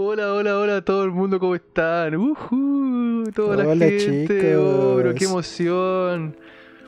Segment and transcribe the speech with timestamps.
[0.00, 2.14] Hola, hola, hola a todo el mundo, ¿cómo están?
[2.14, 6.36] Ujú, toda la gente, oh, qué emoción.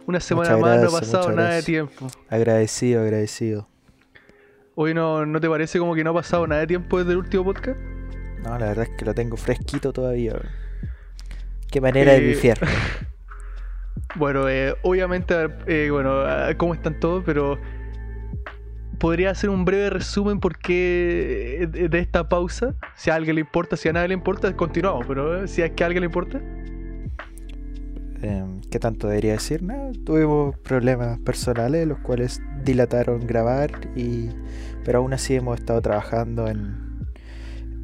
[0.06, 2.07] Una semana Muchas más, no ha pasado nada de tiempo.
[2.29, 3.66] Agradecido, agradecido.
[4.76, 7.18] Hoy no, ¿no te parece como que no ha pasado nada de tiempo desde el
[7.18, 7.80] último podcast?
[8.44, 10.40] No, la verdad es que lo tengo fresquito todavía.
[11.68, 12.58] Qué manera de Eh, pifiar.
[14.14, 15.35] Bueno, eh, obviamente,
[15.66, 17.24] eh, bueno, ah, ¿cómo están todos?
[17.27, 17.58] Pero
[19.00, 22.75] podría hacer un breve resumen por qué de esta pausa.
[22.95, 25.07] Si a alguien le importa, si a nadie le importa, continuamos.
[25.08, 26.41] Pero eh, si es que a alguien le importa.
[28.22, 29.63] Em, ¿Qué tanto debería decir?
[30.05, 34.28] Tuvimos problemas personales, los cuales dilataron grabar, y
[34.84, 36.77] pero aún así hemos estado trabajando en,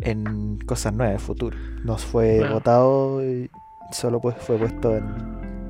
[0.02, 1.56] en cosas nuevas, futuro.
[1.84, 2.54] Nos fue Claro.
[2.54, 3.50] votado y
[3.92, 5.06] solo pues fue puesto en,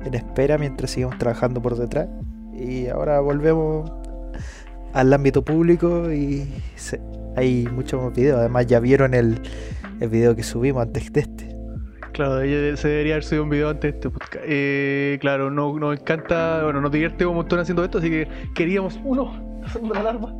[0.03, 2.09] en espera mientras seguimos trabajando por detrás.
[2.53, 3.89] Y ahora volvemos
[4.97, 6.47] al ámbito público y
[7.35, 8.39] hay muchos más videos.
[8.39, 9.39] Además ya vieron el,
[9.99, 11.55] el video que subimos antes de este.
[12.13, 14.43] Claro, se debería haber subido un video antes de este podcast.
[14.43, 18.99] Eh, claro, no- nos encanta, bueno, nos divierte un montón haciendo esto, así que queríamos.
[19.03, 20.35] Uno, sonando la alarma.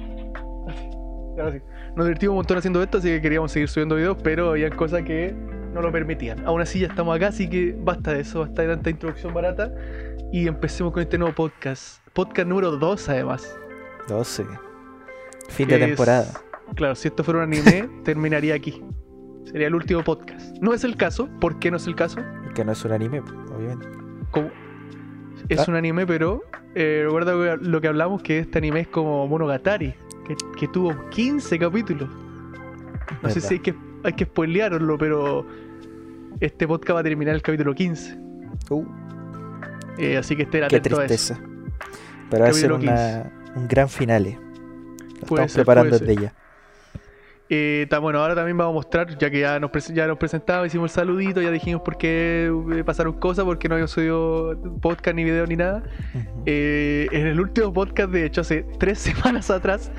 [0.67, 1.59] Sí.
[1.95, 5.03] Nos divertimos un montón haciendo esto, así que queríamos seguir subiendo videos, pero había cosas
[5.03, 5.35] que
[5.71, 6.43] no lo permitían.
[6.47, 9.71] Aún así, ya estamos acá, así que basta de eso, basta de tanta introducción barata.
[10.31, 12.01] Y empecemos con este nuevo podcast.
[12.13, 13.55] Podcast número 2, además.
[14.07, 14.45] 12.
[15.49, 16.27] Fin de Es- temporada.
[16.75, 18.83] Claro, si esto fuera un anime, terminaría aquí.
[19.45, 20.57] Sería el último podcast.
[20.61, 21.29] No es el caso.
[21.39, 22.19] ¿Por qué no es el caso?
[22.53, 23.87] Que no es un anime, obviamente.
[25.49, 25.65] es Ah.
[25.69, 26.43] un anime, pero
[26.75, 29.93] eh, recuerda lo que hablamos, que este anime es como Monogatari,
[30.27, 32.09] que, que tuvo 15 capítulos.
[33.23, 35.47] No sé si hay que, hay que spoilearlo, pero
[36.41, 38.17] este podcast va a terminar el capítulo 15.
[38.69, 38.83] Uh,
[39.97, 41.33] Eh, así que estén qué atentos a eso.
[41.35, 41.41] tristeza.
[42.29, 44.37] Pero va a ser una, un gran finale.
[45.21, 46.33] Lo Puede estamos ser, preparando desde ya.
[47.49, 50.67] Eh, ta- bueno, ahora también vamos a mostrar, ya que ya nos, ya nos presentamos,
[50.67, 55.15] hicimos el saludito, ya dijimos por qué eh, pasaron cosas, porque no habíamos subido podcast
[55.15, 55.83] ni video ni nada.
[56.45, 59.91] Eh, en el último podcast, de hecho, hace tres semanas atrás,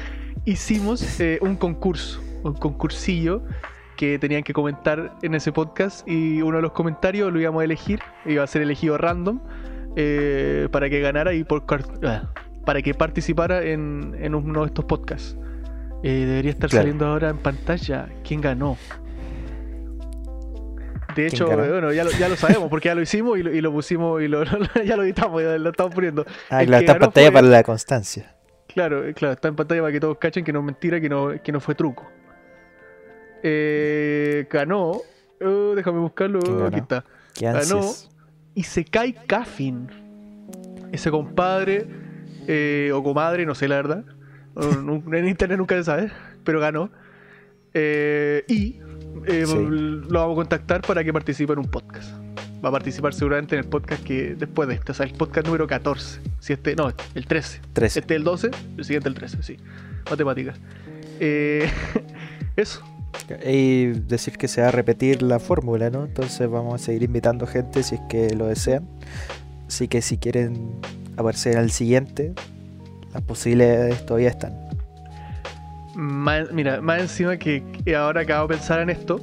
[0.44, 3.42] hicimos eh, un concurso, un concursillo
[3.96, 7.64] que tenían que comentar en ese podcast y uno de los comentarios lo íbamos a
[7.64, 9.40] elegir, iba a ser elegido random
[10.70, 11.64] para que ganara y por
[12.04, 12.30] ah,
[12.68, 15.34] para que participara en, en uno de estos podcasts.
[16.02, 16.82] Eh, debería estar Claro.
[16.82, 18.76] saliendo ahora en pantalla quién ganó.
[21.16, 23.54] De hecho, eh, bueno, ya lo, ya lo sabemos porque ya lo hicimos y lo,
[23.54, 24.44] y lo pusimos y lo,
[24.84, 26.26] ya lo editamos, ya lo estamos poniendo.
[26.50, 28.34] Ah, claro, está en pantalla fue- para la constancia.
[28.66, 31.08] Claro, eh, claro, está en pantalla para que todos cachen que no es mentira, que
[31.08, 32.06] no, que no fue truco.
[33.42, 35.00] Eh, ganó.
[35.40, 36.40] oh, déjame buscarlo.
[36.40, 36.68] ¿Quién oh, ganó?
[36.68, 37.02] aquí está.
[37.40, 37.80] Ganó.
[38.54, 39.88] Isekai Kafin.
[40.92, 42.07] Ese compadre
[42.48, 44.04] eh, o comadre, no sé la verdad.
[45.12, 46.10] En internet nunca se sabe,
[46.42, 46.90] pero ganó.
[47.74, 48.80] Eh, y
[49.26, 49.54] eh, Sí.
[49.56, 52.10] lo vamos a contactar para que participe en un podcast.
[52.64, 55.46] Va a participar seguramente en el podcast que después de este, o sea, el podcast
[55.46, 56.20] número 14.
[56.40, 57.60] Si este, no, el 13.
[57.72, 58.00] 13.
[58.00, 59.56] Este el 12, el siguiente el 13, sí.
[60.10, 60.58] Matemáticas.
[61.20, 61.70] Eh,
[62.56, 62.82] eso.
[63.46, 66.04] Y decir que se va a repetir la fórmula, ¿no?
[66.06, 68.88] Entonces vamos a seguir invitando gente si es que lo desean.
[69.68, 70.72] Así que si quieren
[71.18, 72.32] aparecer al siguiente,
[73.12, 74.54] las posibilidades todavía están.
[75.94, 79.20] Más- mira, más encima que, que ahora acabo de pensar en esto,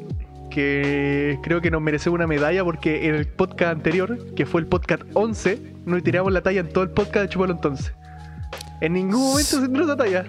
[0.49, 4.67] que creo que nos merecemos una medalla porque en el podcast anterior, que fue el
[4.67, 7.93] podcast 11, nos tiramos la talla en todo el podcast de Chupalo entonces.
[8.81, 10.25] En ningún momento se tiró la talla.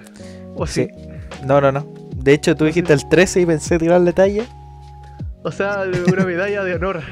[0.55, 0.89] ¿O sí?
[0.93, 1.09] Sí.
[1.45, 1.87] No, no, no.
[2.17, 4.45] De hecho, tú dijiste el 13 y pensé tirar la talla.
[5.43, 7.03] O sea, una medalla de honor.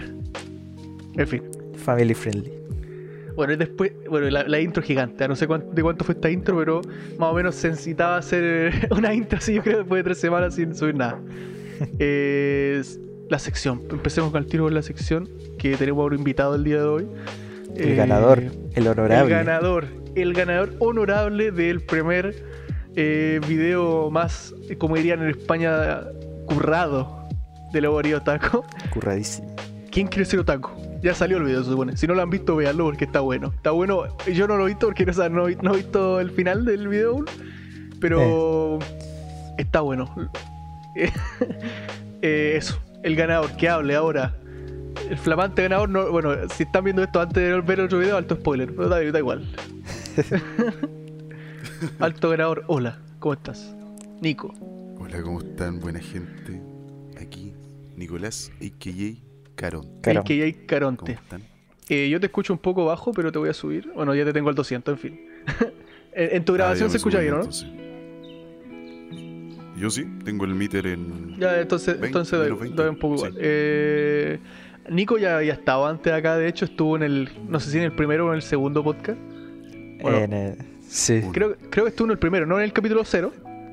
[1.16, 1.42] En fin.
[1.76, 2.52] Family friendly.
[3.36, 6.30] Bueno, y después, bueno, la, la intro gigante, no sé cuán- de cuánto fue esta
[6.30, 6.80] intro, pero
[7.18, 10.54] más o menos se necesitaba hacer una intro así, yo creo, después de tres semanas
[10.54, 11.18] sin subir nada.
[11.98, 15.28] Es la sección, empecemos con el tiro con la sección,
[15.58, 17.06] que tenemos a un invitado el día de hoy.
[17.76, 18.42] El Eh, ganador,
[18.74, 19.24] el honorable.
[19.24, 22.34] El ganador, el ganador honorable del primer
[22.94, 26.02] eh, video más, eh, como dirían en España,
[26.46, 27.26] currado
[27.72, 28.64] de Laborío Taco.
[28.92, 29.56] Curradísimo.
[29.90, 30.70] ¿Quién quiere ser otaku?
[31.04, 31.98] Ya salió el video, se supone.
[31.98, 33.52] Si no lo han visto, véanlo porque está bueno.
[33.54, 34.04] Está bueno.
[34.32, 36.64] Yo no lo he visto porque no, o sea, no, he- no visto el final
[36.64, 37.26] del video aún.
[38.00, 38.78] Pero
[39.58, 40.12] está bueno.
[42.22, 42.80] Eh, eso.
[43.02, 44.34] El ganador, que hable ahora.
[45.10, 48.36] El flamante ganador, no, bueno, si están viendo esto antes de ver otro video, alto
[48.36, 49.46] spoiler, pero da, da igual.
[51.98, 53.74] alto ganador, hola, ¿cómo estás?
[54.22, 54.54] Nico.
[54.98, 55.80] Hola, ¿cómo están?
[55.80, 56.62] Buena gente.
[57.20, 57.52] Aquí,
[57.94, 59.23] Nicolás, a.k.a.
[59.56, 59.86] Carón.
[60.02, 60.22] Carón.
[60.24, 61.18] AKA ¿Cómo Caronte.
[61.88, 63.90] Eh, yo te escucho un poco bajo, pero te voy a subir.
[63.94, 65.20] Bueno, ya te tengo al 200, en fin.
[66.14, 67.38] en, en tu Ah, grabación ya se escucha bien, ¿no?
[67.40, 67.66] entonces.
[69.76, 71.36] Yo sí, tengo el meter en.
[71.38, 73.24] Ya, entonces, 20, entonces doy, 20, doy un poco sí.
[73.26, 73.34] igual.
[73.40, 74.38] Eh,
[74.90, 77.84] Nico ya había estado antes acá, de hecho estuvo en el, no sé si en
[77.84, 79.18] el primero o en el segundo podcast.
[80.00, 80.18] Bueno.
[80.18, 80.56] En el-
[80.88, 81.22] sí.
[81.32, 83.32] Creo, creo que estuvo en el primero, no en el capítulo cero,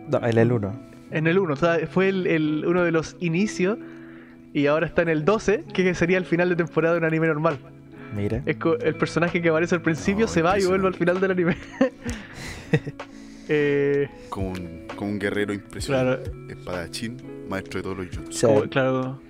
[0.09, 0.79] No, en el 1.
[1.11, 3.77] en el uno, o sea, fue el, el- uno de los inicios
[4.53, 7.27] y ahora está en el 12, que sería el final de temporada de un anime
[7.27, 7.57] normal.
[8.15, 8.43] Mira.
[8.45, 11.31] Es el personaje que aparece al principio Oh, se va y vuelve al final del
[11.31, 11.55] anime.
[13.49, 16.29] eh, Como un, como un guerrero impresionante.
[16.29, 17.17] claro, Espadachín,
[17.49, 18.31] maestro de todos los O jutsu.
[18.37, 19.21] sea, como- claro.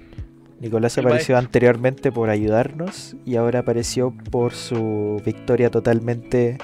[0.60, 1.48] Nicolás el apareció maestro.
[1.48, 6.58] anteriormente por ayudarnos y ahora apareció por su victoria totalmente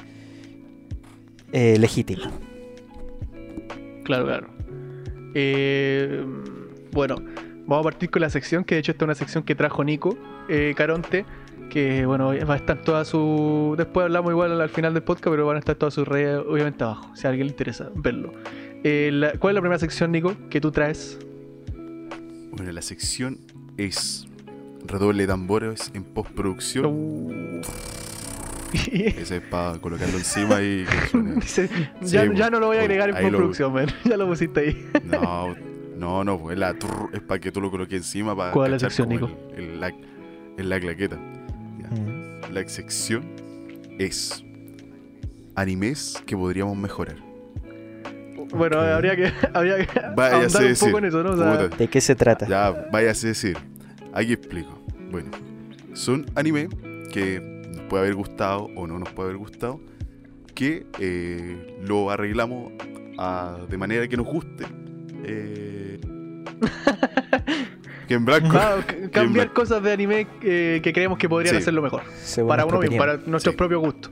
[1.51, 2.29] eh, legítima.
[4.03, 4.47] Claro, claro.
[5.33, 6.23] Eh,
[6.91, 7.15] bueno,
[7.67, 9.83] vamos a partir con la sección, que de hecho esta es una sección que trajo
[9.83, 10.17] Nico
[10.49, 11.25] eh, Caronte,
[11.69, 13.75] que bueno, va a estar toda su...
[13.77, 16.83] Después hablamos igual al final del podcast, pero van a estar todas sus redes obviamente
[16.83, 18.31] abajo, si a alguien le interesa verlo.
[18.83, 21.19] Eh, la- ¿Cuál es la primera sección, Nico, que tú traes?
[22.51, 23.39] Bueno, la sección
[23.77, 24.25] es
[24.85, 26.85] redoble de tambores en postproducción.
[26.85, 27.61] Uh.
[28.91, 31.35] Ese es para colocarlo encima y que suene.
[31.41, 31.67] Dice,
[32.01, 33.87] Sí, ya, pues, ya no lo voy a agregar en lo- postproducción, man.
[34.05, 34.89] Ya lo pusiste ahí.
[35.03, 35.55] No,
[35.97, 38.81] no, no, pues la trrr es para que tú lo coloques encima para ¿Cuál es
[38.83, 39.87] la cachar sección, como el, el la,
[40.57, 41.17] en la claqueta.
[41.81, 41.89] Ya.
[42.01, 42.53] Mm.
[42.53, 43.23] La sección
[43.99, 44.43] es
[45.55, 47.15] animes que podríamos mejorar.
[48.51, 51.31] Bueno, habría que, habría que Váyase un decir, poco en eso, ¿no?
[51.31, 52.47] O sea, puta, ¿De qué se trata?
[52.47, 53.57] Ya, váyase a decir.
[54.13, 54.79] Aquí explico.
[55.11, 55.31] Bueno,
[55.93, 56.69] son anime
[57.11, 57.39] que
[57.73, 59.79] nos puede haber gustado o no nos puede haber gustado,
[60.55, 62.71] que eh, lo arreglamos
[63.17, 64.65] a- de manera que nos guste.
[65.25, 65.99] Eh,
[68.07, 68.55] que en blanco.
[68.57, 68.77] Ah,
[69.11, 71.61] cambiar cosas de anime eh, que creemos que podrían Sí.
[71.61, 72.03] hacerlo mejor.
[72.21, 73.57] Según para uno mismo, para nuestros Sí.
[73.57, 74.11] propios gustos.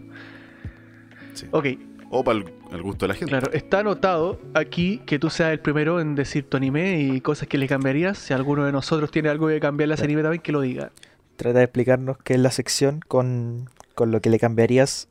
[1.33, 1.47] Sí.
[1.51, 1.65] Ok,
[2.09, 3.29] O para el, el gusto de la gente.
[3.29, 7.47] claro, está anotado aquí que tú seas el primero en decir tu anime y cosas
[7.47, 8.17] que le cambiarías.
[8.17, 10.91] Si alguno de nosotros tiene algo que cambiarle a ese anime también, que lo diga.
[11.35, 15.07] Trata de explicarnos qué es la sección con, con lo que le cambiarías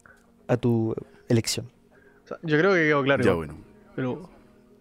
[0.49, 0.95] a tu
[1.29, 1.67] elección.
[2.25, 3.23] O sea, yo creo que quedó claro.
[3.23, 3.63] ya igual, bueno.
[3.95, 4.31] Pero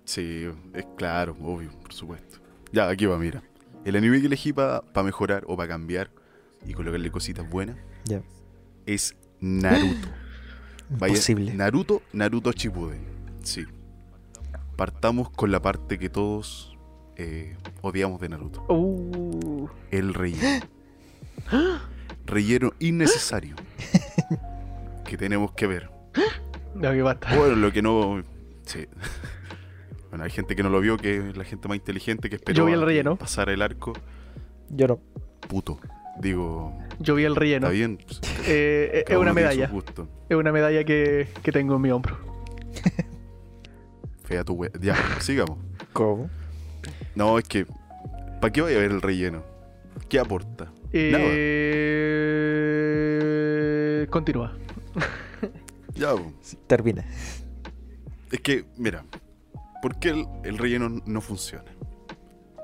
[0.05, 2.39] Sí, es claro, obvio, por supuesto.
[2.71, 3.41] Ya, aquí va, mira.
[3.85, 6.09] El anime que elegí para mejorar o para cambiar
[6.65, 8.21] y colocarle cositas buenas Ya.
[8.85, 10.07] es Naruto.
[10.89, 11.53] Vaya, Imposible.
[11.53, 13.01] Naruto, Naruto Shippuden.
[13.43, 13.65] Sí.
[14.75, 16.77] Partamos con la parte que todos
[17.15, 18.63] eh, odiamos de Naruto.
[18.69, 20.65] Uh, El relleno.
[22.25, 23.55] Relleno innecesario.
[25.05, 25.89] que tenemos que ver.
[26.75, 27.35] no, que basta.
[27.37, 28.23] Bueno, lo que no...
[28.65, 28.87] Sí.
[30.13, 32.55] Bueno, hay gente que no lo vio, que es la gente más inteligente que esperó
[32.55, 33.15] Yo vi el relleno.
[33.15, 33.93] pasara el arco.
[34.69, 34.99] Yo no.
[35.47, 35.79] Puto.
[36.19, 37.65] Digo, Yo vi el relleno.
[37.65, 37.97] está bien.
[37.97, 39.71] pues, Eh, es una medalla.
[40.29, 42.15] Es una medalla que, que tengo en mi hombro.
[44.25, 44.69] Fea tu we...
[44.79, 45.57] Ya, sigamos.
[45.93, 46.29] ¿Cómo?
[47.15, 47.65] No, es que.
[48.39, 49.41] ¿Para qué vaya a ver el relleno?
[50.09, 50.71] ¿Qué aporta?
[53.95, 54.55] Eh, continúa.
[55.95, 56.13] Ya.
[56.67, 57.03] Termina.
[58.31, 59.03] es que, mira.
[59.83, 61.65] ¿Por qué el, el relleno no funciona?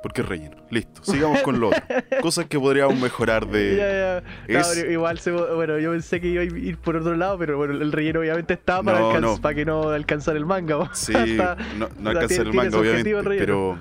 [0.02, 0.56] Porque es relleno.
[0.70, 1.04] Listo.
[1.04, 1.82] Sigamos con lo otro.
[2.22, 3.76] Cosas que podríamos mejorar de.
[3.76, 4.24] Ya,
[4.54, 4.62] ya.
[4.62, 7.74] Es- igual, se- bueno, yo pensé que iba a ir por otro lado, pero bueno,
[7.74, 9.42] el relleno obviamente estaba para, No, alcanz- no.
[9.42, 10.90] para que no alcanzar el manga.
[10.94, 13.12] Sí, Está- no, no alcanzar el manga, obviamente.
[13.12, 13.78] el Pero,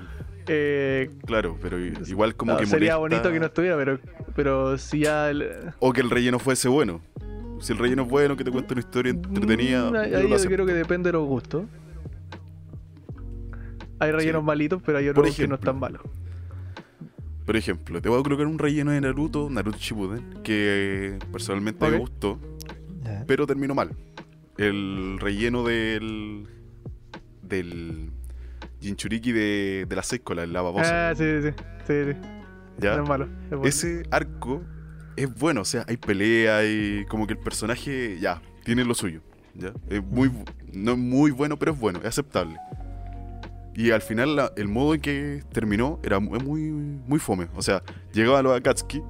[0.47, 3.99] eh, claro, pero igual como que sería molesta- bonito que no estuviera, pero,
[4.35, 5.29] pero si ya.
[5.29, 7.01] el- O que el relleno fuese bueno.
[7.61, 9.89] Si el relleno es bueno, que te cuente una historia entretenida.
[9.89, 11.63] Mm, ahí yo yo creo que depende de los gustos.
[13.99, 14.45] Hay rellenos Sí.
[14.45, 16.01] malitos, pero hay otros que no están malos.
[17.45, 21.97] Por ejemplo, te voy a colocar un relleno de Naruto, Naruto Shippuden, que personalmente me
[21.97, 22.39] gustó,
[23.27, 23.91] pero terminó mal.
[24.57, 26.47] El relleno del.
[27.41, 28.11] del.
[28.81, 31.09] Jinchuriki de, de la sécola, el lavabosa.
[31.09, 31.63] Ah, sí, sí, sí.
[31.87, 32.19] sí, sí.
[32.79, 32.95] ¿ya?
[32.95, 33.25] No es malo.
[33.25, 33.65] es bueno.
[33.65, 34.61] Ese arco
[35.17, 37.03] es bueno, o sea, hay pelea, hay.
[37.09, 39.21] como que el personaje ya, tiene lo suyo.
[39.55, 39.73] ¿ya?
[39.89, 40.31] Es muy,
[40.71, 42.55] no es muy bueno, pero es bueno, es aceptable.
[43.79, 47.47] Y al final la- el modo en que terminó era mu- muy, muy fome.
[47.55, 47.81] O sea,
[48.11, 49.01] llegaban los Akatsuki,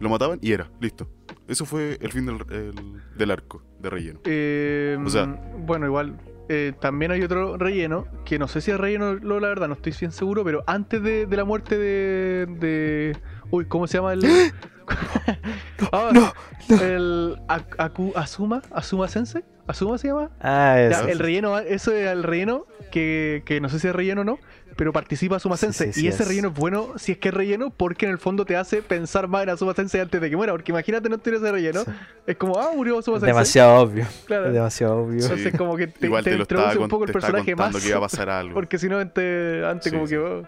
[0.00, 1.10] lo mataban y era, listo.
[1.46, 4.20] Eso fue el fin del, el- del arco de relleno.
[4.24, 5.26] Eh, O sea-
[5.66, 6.16] bueno, igual.
[6.48, 9.74] eh, también hay otro relleno, que no sé si es relleno, lo, la verdad, no
[9.74, 13.16] estoy bien seguro, pero antes de, de la muerte de, de-
[13.50, 14.20] Uy, ¿cómo se llama el...?
[15.92, 16.32] Ah, No,
[16.68, 16.82] no.
[16.82, 20.30] El Ak- Aku- Asuma, Asuma Sensei, Asuma se llama.
[20.40, 24.22] Ah, Ya, el relleno, eso es el relleno, que, que no sé si es relleno
[24.22, 24.38] o no,
[24.76, 25.92] pero participa Asuma Sensei.
[25.92, 26.28] sí, sí, y ese es.
[26.28, 29.28] relleno es bueno si es que es relleno, porque en el fondo te hace pensar
[29.28, 30.52] más en Asuma Sensei antes de que muera.
[30.52, 31.84] Porque imagínate no tener ese relleno.
[31.84, 31.90] Sí.
[32.26, 33.28] Es como, ah, murió Asuma Sensei.
[33.34, 34.06] demasiado obvio.
[34.26, 34.46] Claro.
[34.48, 35.20] Es demasiado obvio.
[35.20, 35.26] Sí.
[35.26, 37.76] Entonces, como que te, Igual te te, lo estaba, introduce un poco el personaje más.
[37.76, 38.54] que iba a pasar algo.
[38.54, 40.14] Porque si no, antes, antes Sí, como sí.
[40.14, 40.18] que.
[40.20, 40.42] oh,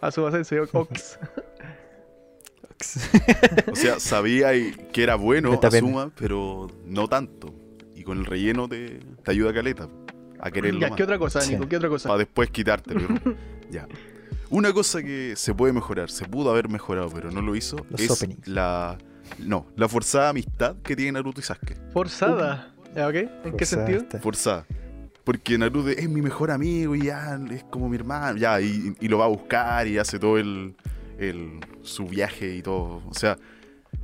[0.00, 1.18] Asuma Sensei, Ox.
[3.70, 4.50] O sea, sabía
[4.92, 5.58] que era bueno.
[5.62, 7.54] Asuma, pero no tanto.
[7.94, 9.88] Y con el relleno te, te ayuda caleta
[10.38, 10.96] a quererlo Ya, más.
[10.96, 11.54] ¿qué otra cosa, Sí.
[11.54, 11.68] Nico?
[11.68, 12.08] ¿Qué otra cosa?
[12.08, 13.08] Para después quitártelo.
[13.70, 13.86] ya.
[14.50, 18.00] Una cosa que se puede mejorar, se pudo haber mejorado, pero no lo hizo, Los
[18.00, 18.46] es openings.
[18.46, 18.96] la
[19.40, 21.76] no, la forzada amistad que tiene Naruto y Sasuke.
[21.92, 22.72] Forzada.
[22.94, 23.14] ¿Ya, ok?
[23.44, 24.04] ¿En qué sentido?
[24.20, 24.64] Forzada.
[25.24, 29.08] Porque Naruto es mi mejor amigo y ya es como mi hermano, ya, y, y
[29.08, 30.76] lo va a buscar y hace todo el,
[31.18, 33.02] el- su viaje y todo.
[33.08, 33.36] O sea,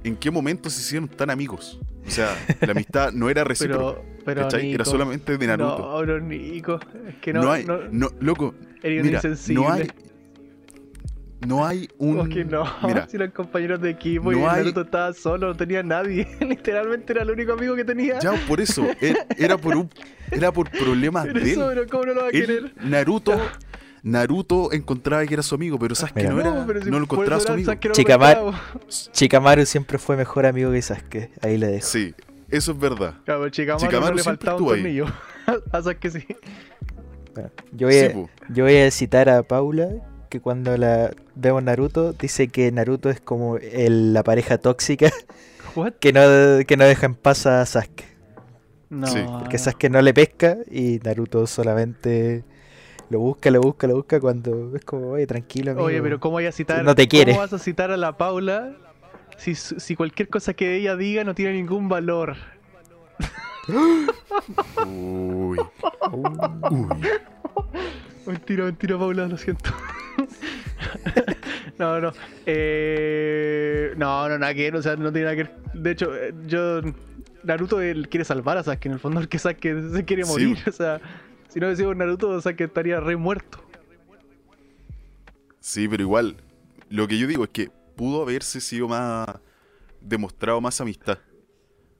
[0.04, 1.81] ¿en qué momento se hicieron tan amigos?
[2.07, 4.00] O sea, la amistad no era recíproca.
[4.00, 4.61] Pero, pero ¿cachai?
[4.73, 5.78] Era Nico, solamente de Naruto.
[5.78, 6.81] No, pero Nico.
[7.09, 7.42] Es que no.
[7.42, 9.88] No, hay, no, no, loco, mira, no hay,
[11.47, 12.64] no hay un, ¿Cómo que no?
[12.85, 16.26] mira, si eran compañeros de equipo y no hay- Naruto estaba solo, no tenía nadie.
[16.40, 18.21] Literalmente era el único amigo que tenía.
[18.21, 18.87] ya por eso,
[19.37, 19.90] era por un,
[20.31, 21.78] era por problemas Pero de eso, él.
[21.78, 22.73] pero ¿cómo no lo va a Él, querer?
[22.85, 23.40] Naruto,
[24.02, 26.30] Naruto encontraba que era su amigo, pero Sasuke Mira.
[26.32, 27.66] no, era, si no lo encontraba eso su amigo.
[27.66, 28.52] Sasuke no lo
[29.12, 29.66] Chikamaru.
[29.66, 31.30] siempre fue mejor amigo que Sasuke.
[31.40, 31.87] Ahí le dejo.
[31.87, 32.14] Sí,
[32.50, 33.14] eso es verdad.
[33.25, 35.06] Claro, Chikamaru, Chikamaru no le faltaba un tornillo.
[35.47, 36.26] a Sasuke sí.
[37.35, 39.88] Bueno, yo, voy a, Sí, yo voy a citar a Paula
[40.28, 45.11] que cuando la vemos Naruto dice que Naruto es como el- la pareja tóxica
[45.76, 45.92] What?
[46.00, 46.21] que no,
[46.66, 48.04] que no deja en paz a Sasuke.
[48.90, 49.06] No.
[49.06, 49.21] Sí.
[49.38, 52.44] Porque Sasuke no le pesca y Naruto solamente
[53.12, 55.87] lo busca, lo busca, lo busca cuando es como, oye, tranquilo, amigo.
[55.87, 56.83] Oye, pero ¿cómo voy a citar?
[56.85, 57.33] No te quiere.
[57.33, 58.73] ¿Cómo vas a citar a la Paula
[59.37, 62.37] si, si cualquier cosa que ella diga no tiene ningún valor?
[64.85, 65.59] Uy,
[66.12, 66.88] uy.
[68.26, 69.71] Mentira, mentira, Paula, lo siento.
[71.78, 72.12] no, no.
[72.47, 75.52] Eh, no, no, nada que ver, o sea, no tiene nada que ver.
[75.75, 76.81] De hecho, eh, yo.
[77.45, 80.31] Naruto él quiere salvar a Sasuke, en el fondo el que Sasuke se quiere Sí.
[80.31, 80.59] morir.
[80.69, 81.00] O sea,
[81.52, 83.59] si no decimos Naruto, Sasuke estaría re muerto.
[85.61, 86.37] Sí, pero igual,
[86.90, 89.26] lo que yo digo es que pudo haberse sido más
[90.00, 91.18] demostrado más amistad.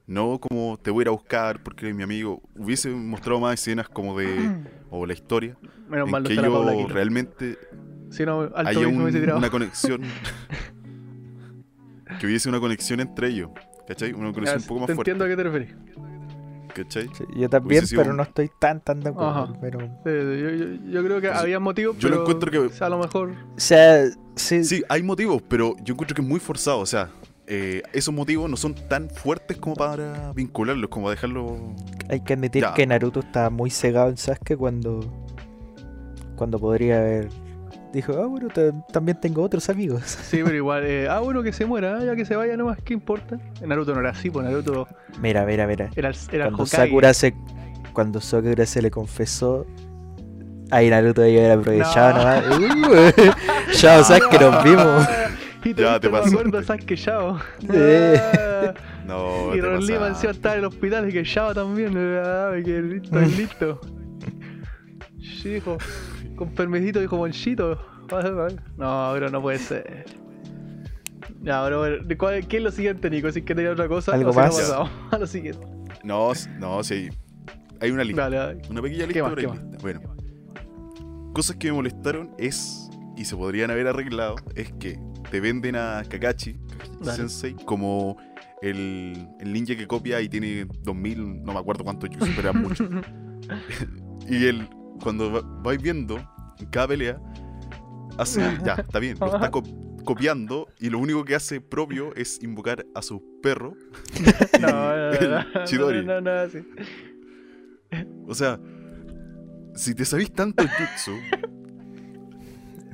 [0.05, 2.41] No como te voy a ir a buscar porque eres mi amigo.
[2.57, 4.51] Hubiese mostrado más escenas como de.
[4.89, 5.55] o la historia.
[5.87, 7.57] Menos en mal que Paula ellos realmente
[8.09, 10.01] Si no, alto haya un- hubiese una conexión.
[12.19, 13.49] que hubiese una conexión entre ellos.
[13.87, 14.11] ¿Cachai?
[14.13, 15.11] Una Ya, conexión un poco más te fuerte.
[15.11, 15.75] entiendo a qué te referís.
[16.73, 17.07] ¿Cachai?
[17.13, 19.55] sí, yo también, pero un- no estoy tan, tan de acuerdo.
[19.61, 22.57] Pero, Sí, yo, yo- yo creo que Entonces, había motivos, yo lo pero encuentro que-
[22.59, 26.21] o sea, a lo mejor o sea, sí, Sí, hay motivos, pero yo encuentro que
[26.21, 26.79] es muy forzado.
[26.79, 27.09] O sea,
[27.45, 31.51] eh, esos motivos no son tan fuertes como para vincularlos, como dejarlos.
[32.09, 32.73] hay que admitir Ya.
[32.73, 35.01] que Naruto estaba muy cegado en Sasuke cuando,
[36.35, 37.29] cuando podría haber
[37.93, 40.01] dijo, ah, bueno, ta- también tengo otros amigos.
[40.29, 42.79] Sí, pero igual, eh, ah, bueno, que se muera, ah, ya que se vaya nomás,
[42.83, 43.37] ¿qué importa?
[43.65, 44.87] Naruto no era así, pues Naruto
[45.21, 45.89] Mira, mira, mira.
[45.95, 46.75] era, el- era Cuando Hokage.
[46.87, 47.33] Sakura se
[47.93, 49.65] cuando Sakura se le confesó,
[50.71, 52.17] ahí Naruto debió haber aprovechado No.
[52.19, 52.43] nomás.
[53.69, 55.07] Uh, Chao, Sasuke, nos vimos.
[55.63, 56.29] Y te Ya, te me pasó.
[56.39, 57.39] acuerdo, Sasuke Shao.
[57.71, 58.19] Eh.
[58.19, 58.73] Ah,
[59.07, 60.07] No, y Ron Lee pasaste.
[60.09, 61.93] encima estaba en el hospital y que Shao también.
[62.23, 63.81] Ah, que listo, es listo.
[65.41, 65.77] Sí, hijo.
[66.45, 67.79] Con permisito dijo Monchito.
[68.77, 70.05] No, pero no puede ser.
[71.41, 73.31] Ya, pero bueno, ¿de cuál- ¿qué es lo siguiente, Nico?
[73.31, 74.91] Si es que tenía otra cosa, ¿Algo o si no más?
[75.11, 75.65] a lo siguiente.
[76.03, 77.09] No, no, sí.
[77.81, 78.23] Hay una lista.
[78.23, 78.61] Dale, dale.
[78.69, 79.77] Una pequeña ¿Qué lista, más, pero hay lista.
[79.81, 80.01] Bueno.
[81.33, 84.99] Cosas que me molestaron es, y se podrían haber arreglado, es que
[85.31, 86.59] te venden a Kakashi
[87.01, 87.17] Dale.
[87.17, 88.17] Sensei como
[88.61, 92.61] el, el ninja que copia y tiene 2000, no me acuerdo cuántos jutsu, pero eran
[92.61, 92.87] muchos.
[94.29, 94.69] Y él,
[95.01, 96.17] cuando va- vais viendo
[96.59, 97.19] en cada pelea,
[98.17, 99.63] hace, ya, está bien, lo está co-
[100.05, 103.75] copiando y lo único que hace propio es invocar a su perro.
[104.59, 106.05] No, no, no, el no, Chidori.
[106.05, 106.59] no, no, no, sí.
[108.27, 108.59] O sea,
[109.75, 111.11] si te sabéis tanto jutsu,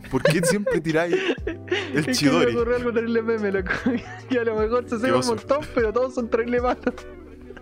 [0.09, 1.59] ¿por qué siempre tiráis el
[1.95, 2.55] Es que me Chidori?
[2.55, 3.71] ocurrió algo terrible meme, loco.
[4.29, 6.93] Y a lo mejor se sabe un montón, pero todos son terrible malos.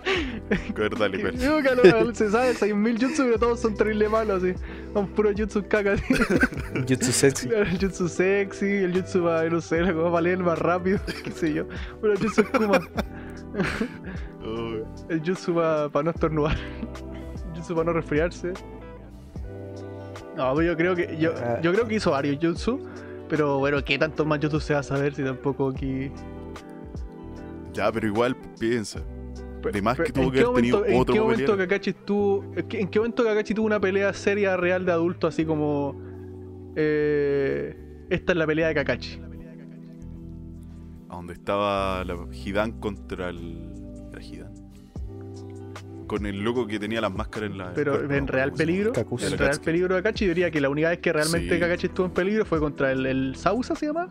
[0.08, 1.36] A pues.
[1.38, 4.54] Que a lo mejor se sabe 6000 jutsu, pero todos son terrible malos, así.
[4.94, 6.04] Son puros jutsu caca, así.
[6.88, 7.48] Jutsu sexy.
[7.50, 11.32] Claro, El jutsu sexy, el jutsu para, no sé, loco, para leer más rápido, qué
[11.32, 11.66] sé yo.
[12.02, 12.80] Pero el jutsu Kuma,
[15.10, 16.58] el jutsu para no estornudar.
[17.54, 18.54] El jutsu para no resfriarse.
[20.38, 21.60] No, pero yo creo que, yo, Ah.
[21.62, 22.80] yo creo que hizo varios jutsu.
[23.28, 26.10] Pero bueno, ¿qué tanto más jutsu se va a saber si tampoco aquí...
[27.74, 29.02] ya, pero igual piensa.
[29.74, 31.58] De más que tuvo ¿en que qué haber tenido momento- otro ¿En qué momento.
[31.58, 32.54] Kakashi estuvo...
[32.56, 36.00] ¿En qué momento Kakashi tuvo una pelea seria real de adulto así como...
[36.76, 37.76] eh,
[38.10, 39.22] esta es la pelea de Kakashi.
[41.10, 43.74] A donde estaba la Hidan contra el.
[44.12, 44.54] ¿Era Hidan?
[46.06, 47.74] Con el loco que tenía las máscaras en la.
[47.74, 50.90] Pero cuerpo, en real peligro, en El real peligro de Kakashi, diría que la única
[50.90, 51.60] vez que realmente Sí.
[51.60, 54.08] Kakashi estuvo en peligro fue contra el, el Sausa, ¿se llama?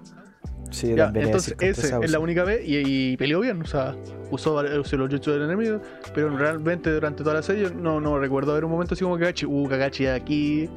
[0.76, 3.96] Sí, Ya, también entonces ese es la única vez y, y peleó bien, o sea,
[4.30, 5.80] usó, usó los jutsu del enemigo,
[6.14, 9.46] pero realmente durante toda la serie no, no recuerdo haber un momento así como Kakashi,
[9.46, 10.68] uh, Kakashi aquí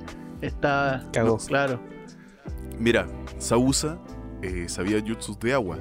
[0.42, 1.04] está...
[1.12, 1.38] Cagó.
[1.38, 1.82] Claro,
[2.80, 3.08] Mira,
[3.40, 4.00] Sausa
[4.42, 5.78] eh, sabía jutsus de agua.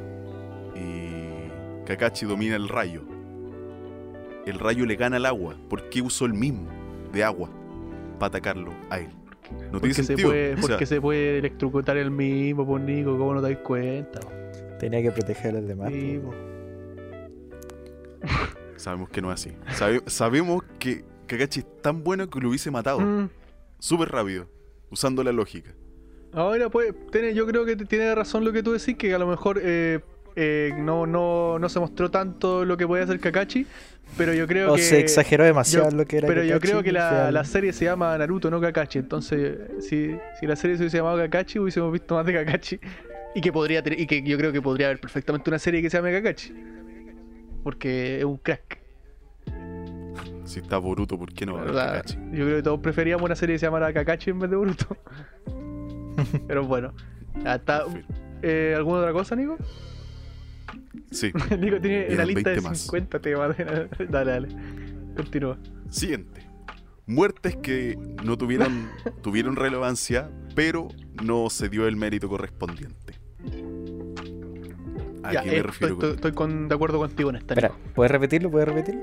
[0.74, 3.04] Y Kakashi domina el rayo.
[4.46, 5.54] El rayo le gana al agua.
[5.68, 6.68] ¿Por qué usó el mismo
[7.12, 7.50] de agua
[8.18, 9.17] para atacarlo a él?
[9.50, 13.16] No tiene porque, se puede, O sea, porque se puede electrocutar el mismo, por Nico,
[13.18, 14.20] ¿cómo no te das cuenta?
[14.78, 15.90] Tenía que proteger a los demás.
[15.92, 16.34] Sí, po.
[18.76, 19.52] Sabemos que no es así.
[19.74, 23.00] Sabe- sabemos que Kakashi es tan bueno que lo hubiese matado.
[23.00, 23.28] Mm,
[23.78, 24.46] Súper rápido.
[24.90, 25.74] Usando la lógica.
[26.32, 29.26] Ahora, pues, tiene, yo creo que tiene razón lo que tú decís, que a lo
[29.26, 30.00] mejor eh,
[30.36, 33.66] eh, no, no, no se mostró tanto lo que podía hacer Kakashi,
[34.16, 34.82] pero yo creo O que...
[34.82, 37.84] se exageró demasiado yo- lo que era Pero yo creo que la, la serie se
[37.84, 38.98] llama Naruto, no Kakashi.
[38.98, 42.80] Entonces, si, si la serie se hubiese llamado Kakashi, hubiésemos visto más de Kakashi.
[43.34, 45.90] Y que podría tener- y que yo creo que podría haber perfectamente una serie que
[45.90, 46.52] se llame Kakashi.
[47.62, 48.78] Porque es un crack.
[50.44, 51.74] Si está Boruto, ¿por qué no va a haber.
[52.02, 52.16] Kakashi?
[52.32, 54.96] Yo creo que todos preferíamos una serie que se llamara Kakashi en vez de Boruto.
[56.48, 56.92] Pero bueno.
[57.44, 57.84] Ya está.
[58.42, 59.56] Eh, ¿Alguna otra cosa, Nico?
[61.10, 61.30] Sí.
[61.58, 62.78] Nico tiene la lista de 20 más.
[62.78, 63.56] 50 temas.
[64.10, 64.48] dale, dale.
[65.16, 65.58] Continúa.
[65.90, 66.46] Siguiente.
[67.06, 68.88] Muertes que no tuvieron,
[69.22, 70.88] tuvieron relevancia, pero
[71.24, 73.14] no se dio el mérito correspondiente.
[75.22, 75.94] ¿A Ya, qué me eh, refiero?
[75.94, 77.54] estoy, con estoy con- de acuerdo contigo en esta.
[77.54, 77.74] Espera.
[77.94, 78.50] ¿puedes repetirlo?
[78.50, 79.02] ¿Puedes repetirlo?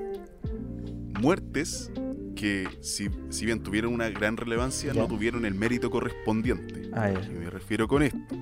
[1.20, 1.92] Muertes
[2.36, 5.02] que, si, si bien tuvieron una gran relevancia, Ya.
[5.02, 6.90] no tuvieron el mérito correspondiente.
[6.94, 8.36] Ah, ¿A qué me refiero con esto?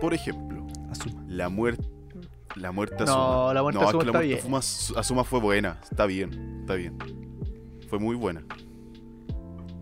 [0.00, 1.22] Por ejemplo, Asuma.
[1.28, 1.84] la muerte.
[2.56, 4.54] La muerte No, la muerte no, es Asuma que la muerte bien.
[4.98, 5.78] Asuma fue buena.
[5.82, 6.96] Está bien, está bien.
[7.88, 8.44] Fue muy buena.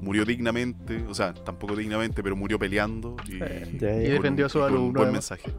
[0.01, 4.69] Murió dignamente, o sea, tampoco dignamente, pero murió peleando y, Eh, defendió a su con
[4.69, 5.31] un alumno, buen además.
[5.31, 5.53] mensaje.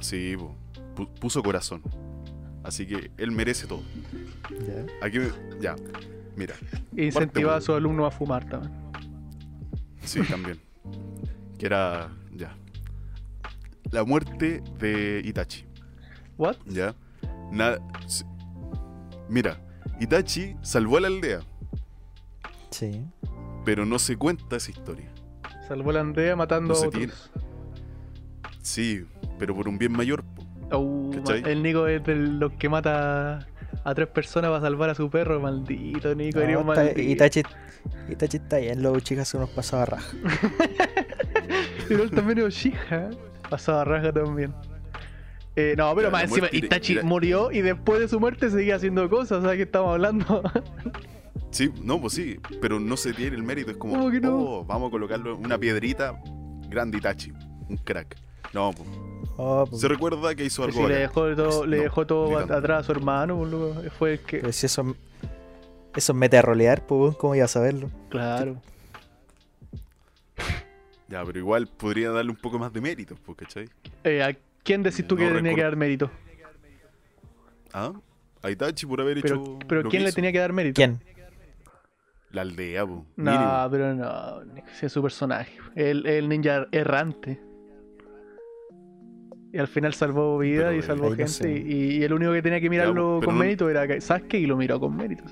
[0.00, 0.54] Sí, po.
[1.20, 1.82] Puso corazón.
[2.62, 3.82] Así que él merece todo.
[4.50, 4.86] Ya.
[5.06, 5.74] Aquí me- ya,
[6.36, 6.54] mira,
[6.96, 8.72] incentivaba a Parte sus alumnos a fumar también.
[10.02, 10.60] sí, también.
[11.58, 12.56] que era, ya.
[13.90, 15.64] La muerte de Itachi,
[16.38, 16.56] ¿What?
[16.66, 16.94] ya.
[17.52, 17.78] Nada.
[19.28, 19.60] Mira,
[20.00, 21.40] Itachi salvó a la aldea,
[22.70, 23.04] Sí.
[23.64, 25.10] pero no se cuenta esa historia.
[25.68, 27.30] Salvó la aldea matando No a se otros.
[28.60, 29.04] Sí,
[29.38, 30.24] pero por un bien mayor.
[30.70, 33.46] ma- el Nico es de los que mata
[33.84, 35.40] a tres personas para salvar a su perro.
[35.40, 37.00] Maldito Nico, un maldito.
[37.00, 37.42] Itachi,
[38.08, 40.16] Itachi está bien, los chicas se nos pasaba raja.
[41.88, 43.10] Pero él también es Uchiha.
[43.50, 44.54] Pasaba raja también.
[45.56, 48.76] Eh, no, pero Ya, más encima, de- Itachi murió y después de su muerte seguía
[48.76, 49.42] haciendo cosas.
[49.42, 50.42] ¿Sabes qué estamos hablando?
[51.50, 53.70] Sí, no, pues sí, pero no se tiene el mérito.
[53.70, 54.36] Es como, ¿Cómo que no?
[54.36, 56.20] oh, vamos a colocarlo en una piedrita,
[56.68, 57.32] grande Itachi,
[57.68, 58.16] un crack.
[58.52, 58.88] No, pues,
[59.36, 60.88] Oh, pues, se recuerda que hizo si algo.
[60.88, 61.00] le bacán.
[61.02, 63.82] dejó todo, le No, dejó todo atrás a su hermano, pues, loco.
[63.98, 64.38] Fue el que.
[64.38, 64.96] pero si eso,
[65.94, 67.90] eso es meta a rolear, pues, ¿cómo ibas a saberlo?
[68.10, 68.60] Claro.
[71.08, 73.68] Ya, pero igual podría darle un poco más de mérito, pues, ¿cachai?
[74.04, 76.10] Eh, ¿A quién decís tú No que le tenía que dar mérito?
[77.72, 77.92] ¿Ah?
[78.42, 79.58] A Itachi por haber Pero, hecho.
[79.68, 80.74] pero lo ¿quién que le tenía que dar mérito?
[80.76, 80.98] ¿Quién?
[82.30, 83.00] La aldea, pues.
[83.16, 83.68] No, mínimo.
[83.70, 84.40] pero no,
[84.74, 85.56] si es su personaje.
[85.76, 87.40] El, el ninja errante.
[89.52, 91.28] Y al final salvó vida Pero, y salvó no gente.
[91.28, 91.48] sé.
[91.52, 94.56] y, y el único que tenía que mirarlo con no- mérito era Sasuke y lo
[94.56, 95.22] miró con mérito.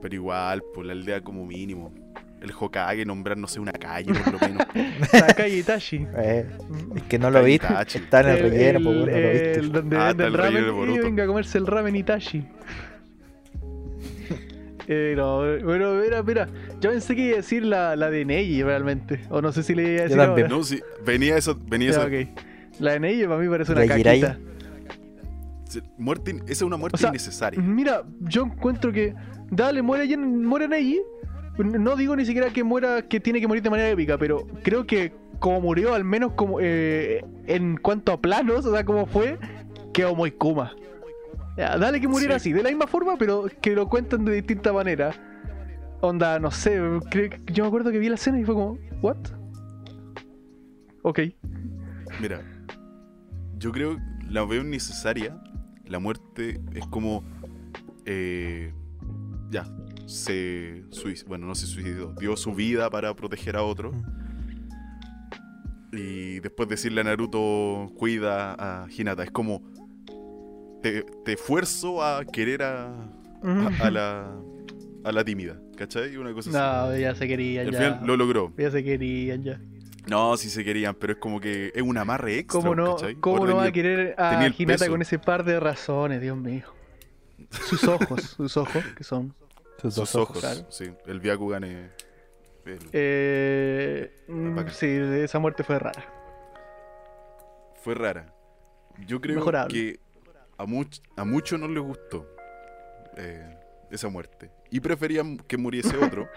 [0.00, 1.92] Pero igual, pues la aldea como mínimo.
[2.40, 4.66] El Hokage nombrar, no sé, una calle por lo menos.
[5.10, 6.06] Sakai y Itachi.
[6.16, 6.46] Eh,
[6.94, 7.66] es que no lo viste.
[7.94, 9.60] Está en el, relleno, pues, bueno, no lo el viste.
[9.80, 11.96] donde Ah, vende está el el relleno de ramen y venga a comerse el ramen
[11.96, 12.44] Itachi.
[14.88, 16.48] Eh, no, bueno, mira, mira,
[16.80, 19.74] yo pensé que iba a decir la, la de Neji realmente, o no sé si
[19.74, 20.46] le iba a decir ahora.
[20.46, 22.06] No, sí, venía eso, venía Ya, eso.
[22.06, 22.40] ok.
[22.78, 24.38] La de Neji para mí parece una caquita.
[25.64, 27.60] Se- Muerte, esa es una muerte O sea, innecesaria.
[27.60, 29.12] Mira, yo encuentro que.
[29.50, 31.00] Dale, muere, muere Neji.
[31.58, 34.86] No digo ni siquiera que muera, que tiene que morir de manera épica, pero creo
[34.86, 39.38] que como murió, al menos como eh, en cuanto a planos, o sea, como fue,
[39.92, 40.74] quedó muy Kuma.
[41.56, 42.50] Ya, dale que muriera Sí.
[42.50, 45.12] así, de la misma forma, pero que lo cuentan de distinta manera.
[46.02, 46.78] Onda, no sé,
[47.10, 49.16] creo yo me acuerdo que vi la escena y fue como, ¿what?
[51.02, 51.20] Ok.
[52.20, 52.42] Mira,
[53.58, 53.96] yo creo
[54.28, 55.40] la veo innecesaria.
[55.86, 57.22] La muerte es como.
[58.04, 58.72] eh,
[59.50, 59.64] ya,
[60.06, 63.92] se suicidó, bueno, no se suicidó, dio su vida para proteger a otro.
[65.92, 69.22] Y después decirle a Naruto, cuida a Hinata.
[69.22, 69.62] Es como,
[70.82, 72.88] te, te esfuerzo a querer a,
[73.42, 74.36] a, a la,
[75.04, 76.16] a la tímida, ¿cachai?
[76.16, 76.58] Una cosa así.
[76.58, 77.78] No, ya se querían, al ya.
[77.78, 78.52] final lo logró.
[78.58, 79.60] Ya se querían, ya.
[80.06, 83.16] No, sí se querían, pero es como que es un amarre extra, ¿Cómo no, ¿cachai?
[83.16, 84.90] cómo Ahora no va a querer a Hinata peso.
[84.90, 86.62] con ese par de razones, Dios mío?
[87.50, 89.34] Sus ojos, sus ojos, que son.
[89.82, 90.66] Sus ojos, claro.
[90.70, 90.90] sí.
[91.06, 91.90] El Byakugan es...
[92.64, 96.04] el- Eh, mm, sí, esa muerte fue rara.
[97.82, 98.32] fue rara.
[99.06, 99.72] Yo creo Mejorable.
[99.74, 100.00] que
[100.58, 102.26] a, much- a muchos no les gustó
[103.16, 103.56] eh,
[103.90, 104.50] esa muerte.
[104.70, 106.28] Y preferían que muriese otro.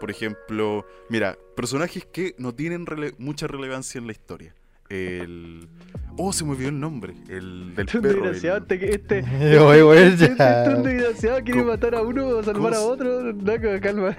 [0.00, 4.54] Por ejemplo, mira, personajes que no tienen rele- mucha relevancia en la historia.
[4.88, 5.68] El...
[6.16, 7.14] Oh, se me olvidó el nombre.
[7.28, 8.14] El del Este perro.
[8.22, 10.62] desgraciado, el- este, este, güey, este, este ya.
[10.64, 13.32] es un desgraciado quiere ¿Cómo- matar a uno o salvar cómo a otro.
[13.32, 14.16] No, calma.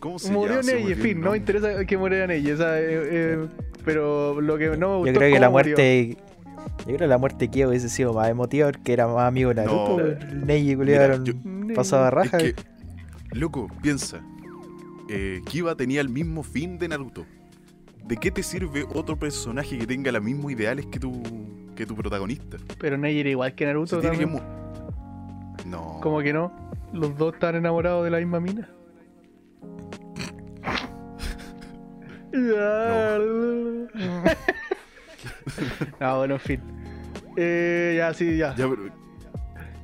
[0.00, 1.38] ¿Cómo se Murió Neji, olvidó fin, no me nombre.
[1.38, 2.26] interesa que muriera.
[2.52, 3.46] O sea, eh, eh,
[3.84, 5.76] pero lo que no me gustó Yo creo que la murió.
[5.76, 6.16] muerte.
[6.78, 9.48] Yo creo que la muerte de Kyo hubiese sido más emotiva porque era más amigo
[9.50, 9.98] de Naruto.
[9.98, 10.46] No.
[11.16, 12.38] un yo- pasaba Es raja.
[12.38, 12.54] que,
[13.32, 14.20] loco, piensa.
[15.08, 17.26] Eh, Kiba tenía el mismo fin de Naruto.
[18.08, 21.22] ¿De qué te sirve otro personaje que tenga los mismos ideales que tu,
[21.76, 22.56] que tu protagonista?
[22.80, 24.42] Pero Neji era igual que Se Naruto tiene que también.
[25.66, 26.00] No.
[26.02, 26.50] Como que no.
[26.94, 28.68] Los dos están enamorados de la misma mina.
[36.00, 36.60] no, bueno, en fin.
[37.36, 38.54] Eh, ya, sí, ya.
[38.56, 38.90] Ya, pero-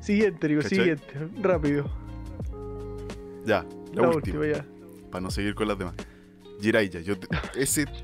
[0.01, 0.79] Siguiente, digo, ¿Cachai?
[0.79, 1.05] siguiente.
[1.41, 1.91] Rápido.
[3.47, 4.41] ya, la, La, última.
[4.41, 4.65] última, ya.
[5.11, 5.95] Para no seguir con las demás.
[6.61, 7.15] Jiraiya, yo
[7.57, 7.85] ese.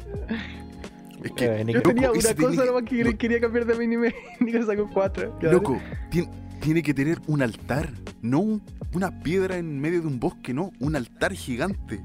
[1.22, 1.64] Es que.
[1.68, 4.14] Yo tenía una cosa que- nomás que no, quería cambiar de anime.
[4.40, 5.38] Nico sacó cuatro.
[5.42, 5.78] Loco,
[6.10, 7.92] tien- tiene que tener un altar.
[8.22, 8.62] No un-
[8.94, 10.72] una piedra en medio de un bosque, no.
[10.80, 12.00] Un altar gigante.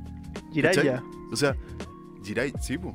[0.51, 1.01] Jiraiya.
[1.31, 1.55] O sea,
[2.23, 2.93] Jiraiya, sí, po.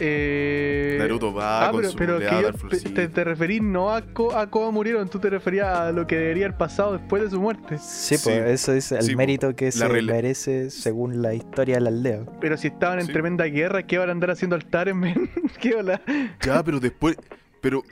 [0.00, 0.96] Eh...
[0.98, 3.90] Naruto va Ah, con pero, su pero que oleada yo al te, te, referís no
[3.94, 7.22] a, co- a cómo murieron, tú te referías a lo que debería haber pasado después
[7.22, 7.78] de su muerte.
[7.78, 8.24] Sí, Sí.
[8.24, 11.88] pues eso es el Sí, mérito que se rele- merece según la historia de la
[11.90, 12.24] aldea.
[12.40, 13.12] Pero si estaban en Sí.
[13.12, 15.30] tremenda guerra, ¿qué van a andar haciendo altares, men?
[15.60, 16.00] ¿Qué hola?
[16.44, 17.16] Ya, pero después.
[17.60, 17.82] Pero,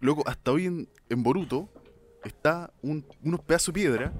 [0.00, 1.68] loco, hasta hoy en, en Boruto
[2.24, 4.12] está un- unos pedazos de piedra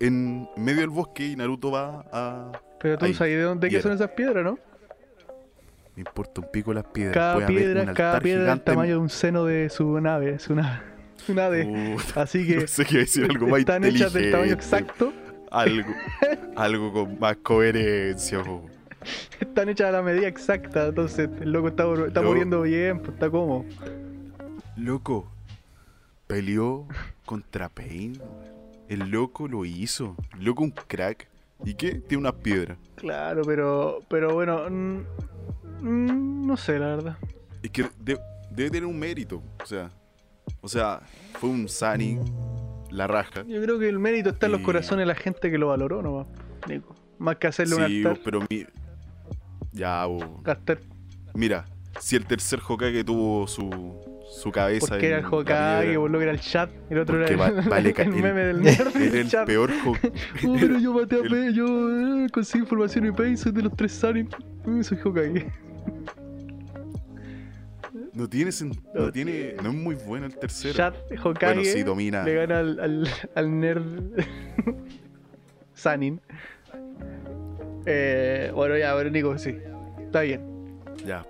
[0.00, 2.52] en medio del bosque y Naruto va a.
[2.80, 4.58] Pero tú Ahí, sabes de dónde que son esas piedras, ¿no?
[5.94, 7.14] Me importa un pico las piedras.
[7.14, 10.00] Cada puede haber un piedra, cada altar piedra del tamaño de un seno de su
[10.00, 10.80] nave, su nave.
[11.16, 11.96] Su nave.
[12.14, 15.12] Así que iba a decir algo más están hechas del tamaño exacto,
[15.50, 15.92] Algo,
[16.56, 18.42] algo con más coherencia.
[18.42, 18.64] po.
[19.38, 23.28] están hechas a la medida exacta, entonces el loco está, está muriendo bien, pues está
[23.30, 23.66] como.
[24.76, 25.30] Loco,
[26.26, 26.86] peleó
[27.26, 28.18] contra Pain.
[28.88, 30.16] El loco lo hizo.
[30.38, 31.28] El loco un crack.
[31.64, 31.94] ¿Y qué?
[31.94, 32.78] Tiene unas piedras.
[32.96, 34.68] Claro, pero pero bueno,
[35.82, 37.16] mm, mm, no sé la verdad.
[37.62, 38.18] Es que de-
[38.50, 39.42] debe tener un mérito.
[39.62, 39.90] O sea,
[40.60, 41.00] o sea,
[41.38, 42.18] fue un Sani,
[42.90, 43.42] la raja.
[43.46, 45.68] Yo creo que el mérito está en los Y- corazones de la gente que lo
[45.68, 46.26] valoró nomás,
[46.68, 46.94] Nico.
[47.18, 48.18] Más que hacerle Sí, un altar.
[48.24, 48.66] pero mi...
[49.72, 50.40] Ya, bo.
[50.42, 50.80] Gastar
[51.34, 51.64] mira,
[52.00, 53.70] si el tercer Hokage tuvo su,
[54.42, 57.46] su cabeza porque era el Hokage, lo que era el chat, el otro Porque era
[57.46, 59.46] el, va- vale el el- meme del nerd era el chat.
[59.46, 60.12] peor Hokage.
[60.46, 63.74] Oh, pero yo maté a P, yo eh, conseguí información en Pain, soy de los
[63.74, 64.28] tres Sarin.
[64.66, 65.50] Uh, soy Hokage.
[68.14, 70.74] No tiene sen- No no tiene, no es muy bueno el tercero.
[70.74, 70.94] Chat
[71.24, 72.22] Hokage bueno, sí, domina.
[72.24, 74.24] le gana al, al, al nerd
[75.74, 76.20] Sanin.
[77.86, 79.56] Eh, bueno, ya, pero Nico, sí.
[79.98, 80.78] Está bien.
[81.04, 81.26] Ya.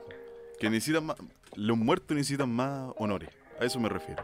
[0.59, 1.17] Que necesitan más.
[1.55, 3.29] Los muertos necesitan más honores.
[3.61, 4.23] A eso me refiero.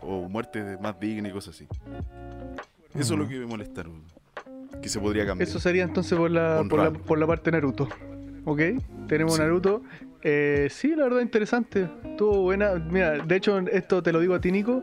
[0.00, 1.66] O muertes más dignas y cosas así.
[2.94, 3.82] Eso es lo que me molesta.
[3.84, 3.92] ¿no?
[4.80, 5.48] Que se podría cambiar.
[5.48, 7.88] Eso sería entonces por la, por la, por la parte de Naruto.
[8.44, 8.60] ¿Ok?
[9.08, 9.40] Tenemos Sí.
[9.40, 9.82] Naruto.
[10.22, 11.88] Eh, sí, la verdad, interesante.
[12.04, 12.74] Estuvo buena.
[12.74, 14.82] Mira, de hecho, esto te lo digo a ti, Nico.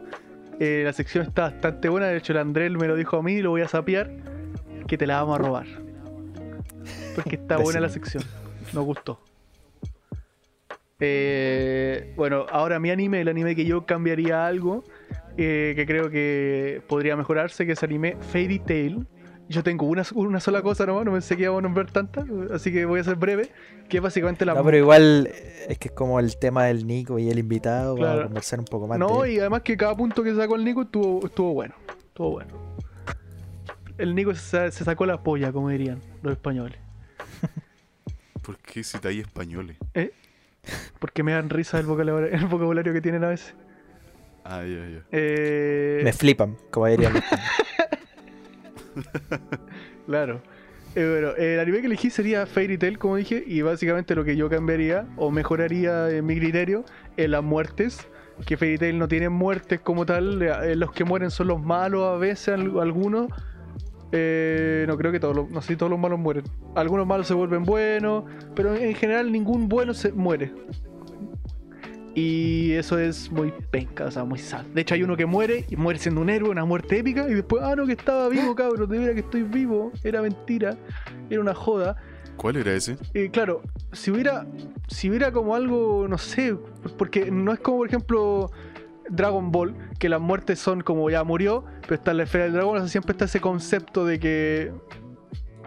[0.60, 2.08] Eh, la sección está bastante buena.
[2.08, 4.12] De hecho, el Andrés me lo dijo a mí y lo voy a sapear.
[4.88, 5.68] Que te la vamos a robar.
[7.16, 8.24] Porque está buena la sección.
[8.74, 9.22] Nos gustó.
[11.00, 14.84] Eh, bueno, ahora mi anime, el anime que yo cambiaría algo,
[15.38, 19.08] que creo que podría mejorarse, que es anime Fairy Tail.
[19.50, 22.72] Yo tengo una, una sola cosa nomás, no pensé que íbamos a nombrar tantas, así
[22.72, 23.50] que voy a ser breve,
[23.90, 24.54] que es básicamente la...
[24.54, 27.96] No, pero igual eh, es que es como el tema del Nico y el invitado.
[27.96, 28.22] Claro.
[28.22, 30.64] a conversar un poco más No, de y además que cada punto que sacó el
[30.64, 32.54] Nico estuvo, estuvo bueno, estuvo bueno.
[33.98, 36.78] El Nico se, se sacó la polla, como dirían los españoles.
[38.44, 39.78] ¿Por qué si hay españoles?
[39.96, 40.12] ¿Eh?
[41.00, 43.56] Porque me dan risa el vocabulario, el vocabulario que tienen a veces.
[44.44, 45.04] Ah, ya, ya.
[45.12, 47.14] Eh, Me flipan, como dirían.
[50.06, 50.42] claro.
[50.96, 54.36] Eh, bueno, el anime que elegí sería Fairy Tail, como dije, y básicamente lo que
[54.36, 56.84] yo cambiaría o mejoraría en mi criterio
[57.18, 58.08] en las muertes.
[58.46, 62.06] Que Fairy Tail no tiene muertes como tal, eh, los que mueren son los malos
[62.06, 63.28] a veces, al- algunos.
[64.12, 66.44] Eh, no creo que todos los, no sé si todos los malos mueren.
[66.76, 68.24] Algunos malos se vuelven buenos,
[68.56, 70.52] pero en general ningún bueno se muere.
[72.16, 74.66] Y eso es muy penca, o sea, muy sad.
[74.66, 77.34] De hecho, hay uno que muere y muere siendo un héroe, una muerte épica, y
[77.34, 80.78] después, ah, no, que estaba vivo, cabrón, de veras que estoy vivo, era mentira,
[81.30, 81.96] era una joda.
[82.36, 82.98] ¿Cuál era ese?
[83.14, 84.48] Eh, claro, si hubiera,
[84.88, 86.56] si hubiera como algo, no sé,
[86.98, 88.52] porque no es como, por ejemplo,
[89.10, 92.54] Dragon Ball, que las muertes son como ya murió, pero está en la esfera del
[92.54, 94.72] dragón, o sea, siempre está ese concepto de que,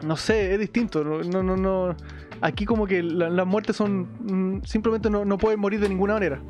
[0.04, 1.96] no sé, es distinto, no, no, no,
[2.40, 4.08] aquí como que la- las muertes son,
[4.58, 6.40] mm, simplemente no, no pueden morir de ninguna manera.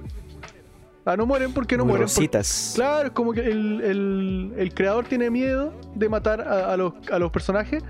[1.05, 2.07] Ah, no mueren porque no Muy mueren.
[2.07, 2.75] porque-.
[2.77, 6.93] Claro, es como que el, el- el creador tiene miedo de matar a, a los,
[7.11, 7.83] a los personajes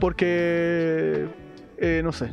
[0.00, 1.28] porque,
[1.78, 2.32] eh, no sé,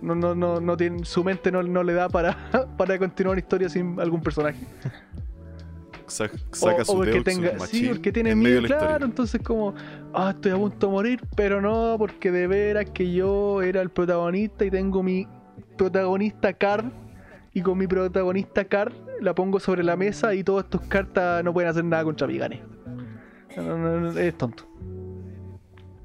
[0.00, 2.36] no, no, no, no tiene, su mente no, no le da para,
[2.78, 4.58] para continuar una historia sin algún personaje.
[6.10, 9.40] Sa- O, saca o su porque Deus Ex tenga, sí, porque tiene miedo, claro, entonces
[9.42, 9.74] como,
[10.12, 13.90] ah, estoy a punto de morir, pero no, porque de veras que yo era el
[13.90, 15.26] protagonista y tengo mi
[15.76, 16.86] protagonista card
[17.52, 21.52] y con mi protagonista card la pongo sobre la mesa y todas tus cartas no
[21.52, 22.62] pueden hacer nada contra mí, gané.
[23.56, 24.64] No, no, no, no, es tonto.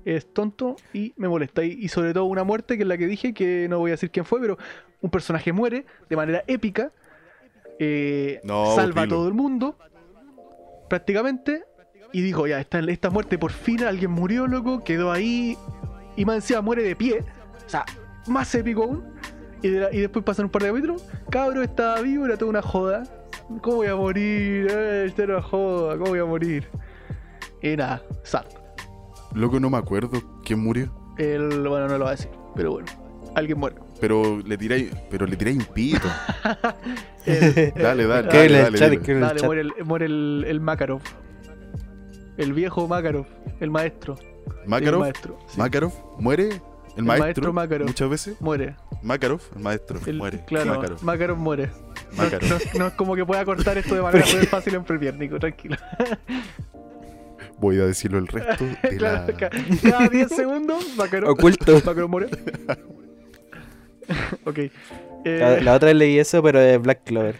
[0.03, 1.63] Es tonto y me molesta.
[1.63, 3.93] Y, y sobre todo una muerte que es la que dije, que no voy a
[3.93, 4.57] decir quién fue, pero
[5.01, 6.91] un personaje muere de manera épica,
[7.79, 9.77] eh, No, salva a todo el mundo,
[10.89, 11.63] prácticamente,
[12.13, 15.57] y dijo, ya, esta, esta muerte por fin alguien murió, loco, quedó ahí,
[16.15, 17.19] y más encima muere de pie,
[17.65, 17.83] o sea,
[18.27, 19.03] más épico aún,
[19.61, 22.51] y, de la- y después pasan un par de capítulos, cabro estaba vivo, era toda
[22.51, 23.03] una joda,
[23.61, 24.67] ¿cómo voy a morir?
[24.69, 26.67] Eh, esta era una joda, ¿cómo voy a morir?
[27.61, 28.45] Y nada, sad.
[29.33, 30.93] Loco, no me acuerdo quién murió.
[31.17, 32.87] El, bueno, no lo va a decir, pero bueno,
[33.35, 33.75] alguien muere.
[33.99, 36.07] Pero le tiráis, pero le tiráis un pito.
[37.25, 38.89] El- Dale, dale, ¿Qué dale, el dale, chat?
[38.91, 39.01] dile.
[39.03, 39.45] ¿Qué en el Dale, chat?
[39.47, 41.01] muere el, muere el, el Makarov.
[42.37, 43.25] El viejo Makarov,
[43.61, 44.17] el maestro.
[44.63, 45.39] El Makarov, maestro.
[45.47, 45.57] sí.
[45.57, 46.61] Makarov muere.
[46.97, 47.87] El, maestro, maestro Makarov.
[47.87, 48.41] muchas veces.
[48.41, 48.75] Muere.
[49.01, 50.43] Makarov, el maestro, El- muere.
[50.45, 51.03] Claro, Makarov.
[51.03, 51.69] Makarov, muere.
[52.11, 52.49] No, Makarov.
[52.49, 55.39] no- no es como que pueda cortar esto de manera muy fácil en Premier, Nico,
[55.39, 55.77] tranquilo.
[57.59, 59.33] Voy a decirlo el resto de Claro, la...
[59.37, 59.49] ca-
[59.81, 61.73] cada 10 segundos, Makarov, Oculto.
[61.85, 62.27] Makarov muere.
[64.45, 64.57] ok.
[64.57, 64.71] Eh,
[65.39, 67.35] La, la otra vez leí eso, pero de Black Clover.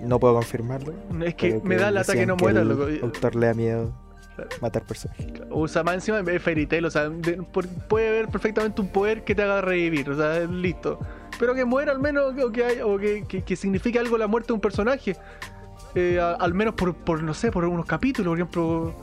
[0.00, 0.92] No puedo confirmarlo.
[1.24, 2.86] es que me da lata que no muera, el loco.
[3.02, 3.92] autor le da miedo
[4.36, 4.50] Claro.
[4.60, 5.26] matar personajes.
[5.50, 8.88] O sea, más encima es Fairy Tail, o sea, de- por- puede haber perfectamente un
[8.88, 10.98] poder que te haga revivir, o sea, listo.
[11.38, 14.26] Pero que muera al menos, o que, hay- o que, que- que signifique algo la
[14.26, 15.16] muerte de un personaje.
[15.94, 18.94] Eh, al menos por, por, no sé, por unos capítulos, por ejemplo,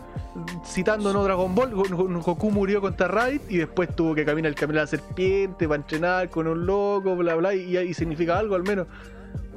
[0.65, 4.49] citando no Dragon Ball, Go- Go- Goku murió contra Raid y después tuvo que caminar
[4.49, 8.38] el camino de la serpiente para entrenar con un loco, bla bla, y, y significa
[8.38, 8.88] algo al menos.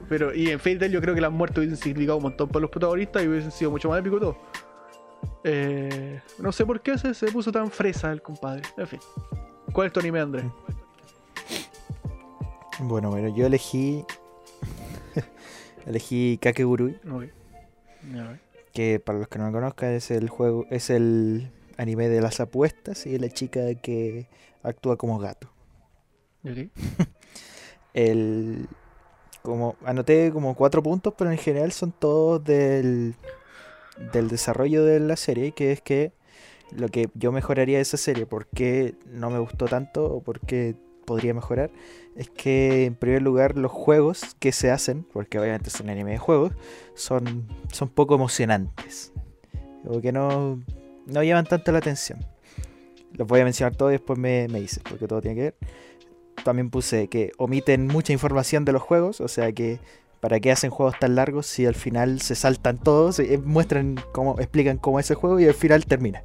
[0.08, 2.60] Pero, y en Fairy Tail yo creo que las muertes hubiesen significado un montón para
[2.60, 4.36] los protagonistas y hubiesen sido mucho más épico todo.
[5.42, 8.62] Eh, no sé por qué se, se puso tan fresa el compadre.
[8.76, 9.00] En fin.
[9.72, 10.44] ¿Cuál es tu anime, Andrés?
[12.80, 14.04] Bueno, bueno, yo elegí.
[15.86, 17.24] Elegí Kakegurui, Ok.
[18.16, 18.40] A ver.
[18.72, 22.40] que para los que no lo conozcan es el juego, es el anime de las
[22.40, 24.26] apuestas y la chica que
[24.62, 25.48] actúa como gato.
[26.44, 26.68] Ok.
[27.94, 28.68] El
[29.42, 33.14] como anoté como cuatro puntos, pero en general son todos del
[34.12, 36.12] del desarrollo de la serie, que es que
[36.76, 40.40] lo que yo mejoraría de esa serie, por qué no me gustó tanto o por
[40.40, 41.70] qué podría mejorar,
[42.16, 46.12] es que en primer lugar los juegos que se hacen, porque obviamente es un anime
[46.12, 46.52] de juegos,
[46.94, 49.12] son, son poco emocionantes.
[49.84, 50.62] Como que no,
[51.06, 52.20] no llaman tanto la atención.
[53.12, 55.54] Los voy a mencionar todos y después me, me dices, porque todo tiene que ver.
[56.42, 59.78] También puse que omiten mucha información de los juegos, o sea que
[60.24, 64.40] para qué hacen juegos tan largos si al final se saltan todos, eh, muestran cómo,
[64.40, 66.22] explican cómo es el juego y al final termina.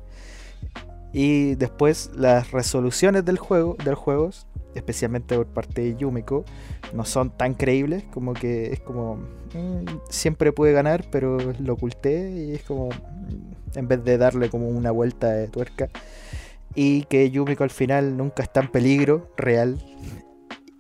[1.12, 6.46] Y después las resoluciones del juego, de los juegos, especialmente por parte de Yumiko,
[6.94, 9.18] no son tan creíbles, como que es como
[9.54, 14.50] mm, siempre puede ganar, pero lo oculté y es como mm, en vez de darle
[14.50, 15.90] como una vuelta de tuerca
[16.76, 19.78] y que Yumiko al final nunca está en peligro real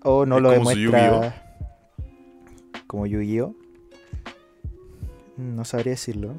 [0.04, 1.46] o no Es lo como demuestra
[2.90, 3.56] como Yu-Gi-Oh.
[5.38, 6.34] No sabría decirlo.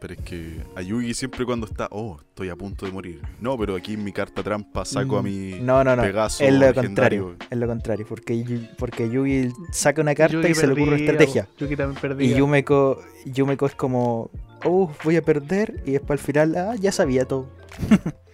[0.00, 3.20] Pero es que a Yugi siempre cuando está, oh, estoy a punto de morir.
[3.38, 6.00] No, pero aquí en mi carta trampa saco a Mm, mi No, no, no.
[6.02, 7.24] Pegaso es lo legendario.
[7.24, 7.36] contrario.
[7.50, 8.06] Es lo contrario.
[8.08, 11.48] Porque, porque Yugi saca una carta Yugi y se le ocurre una estrategia.
[11.58, 12.26] Yugi también perdía.
[12.26, 14.30] Y Yumeko, Yumeko es como,
[14.64, 15.82] oh, voy a perder.
[15.84, 17.46] Y después al final, ah, ya sabía todo.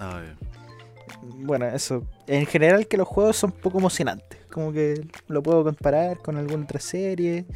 [0.00, 0.22] Ah.
[1.40, 2.04] Bueno, eso.
[2.28, 4.38] En general que los juegos son poco emocionantes.
[4.50, 7.46] Como que lo puedo comparar con alguna otra serie.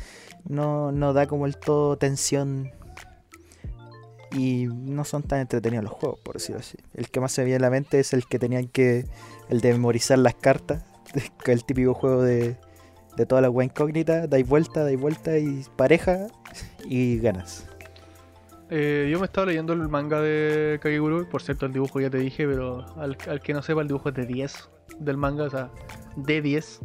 [0.49, 2.71] No, no da como el todo tensión.
[4.35, 6.79] Y no son tan entretenidos los juegos, por decirlo así.
[6.95, 9.05] El que más se me viene a la mente es el que tenían que.
[9.51, 10.85] El de memorizar las cartas.
[11.47, 12.57] El típico juego de,
[13.17, 14.27] de toda la web incógnita.
[14.27, 16.29] Dais vuelta, dais vuelta y pareja.
[16.85, 17.67] Y ganas.
[18.71, 21.29] Eh, yo me estaba leyendo el manga de Kageguru.
[21.29, 24.09] Por cierto, el dibujo ya te dije, pero al, al que no sepa, el dibujo
[24.09, 25.71] es de 10 del manga, o sea,
[26.17, 26.81] de 10.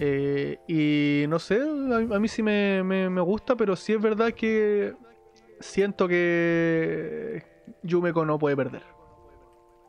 [0.00, 4.00] Eh, y no sé, a, a mí sí me, me- me gusta, pero sí es
[4.00, 4.94] verdad que
[5.60, 7.42] siento que
[7.82, 8.82] Yumeko no puede perder.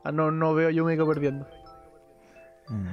[0.03, 1.47] Ah, No, no veo a Yumeko perdiendo.
[2.67, 2.87] Mm.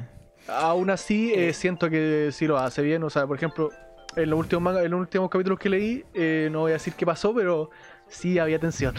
[0.48, 3.02] Aún así, eh, siento que sí lo hace bien.
[3.02, 3.70] O sea, por ejemplo,
[4.16, 6.94] en los últimos, manga- en los últimos capítulos que leí, eh, no voy a decir
[6.94, 7.70] qué pasó, pero
[8.08, 8.94] sí había tensión.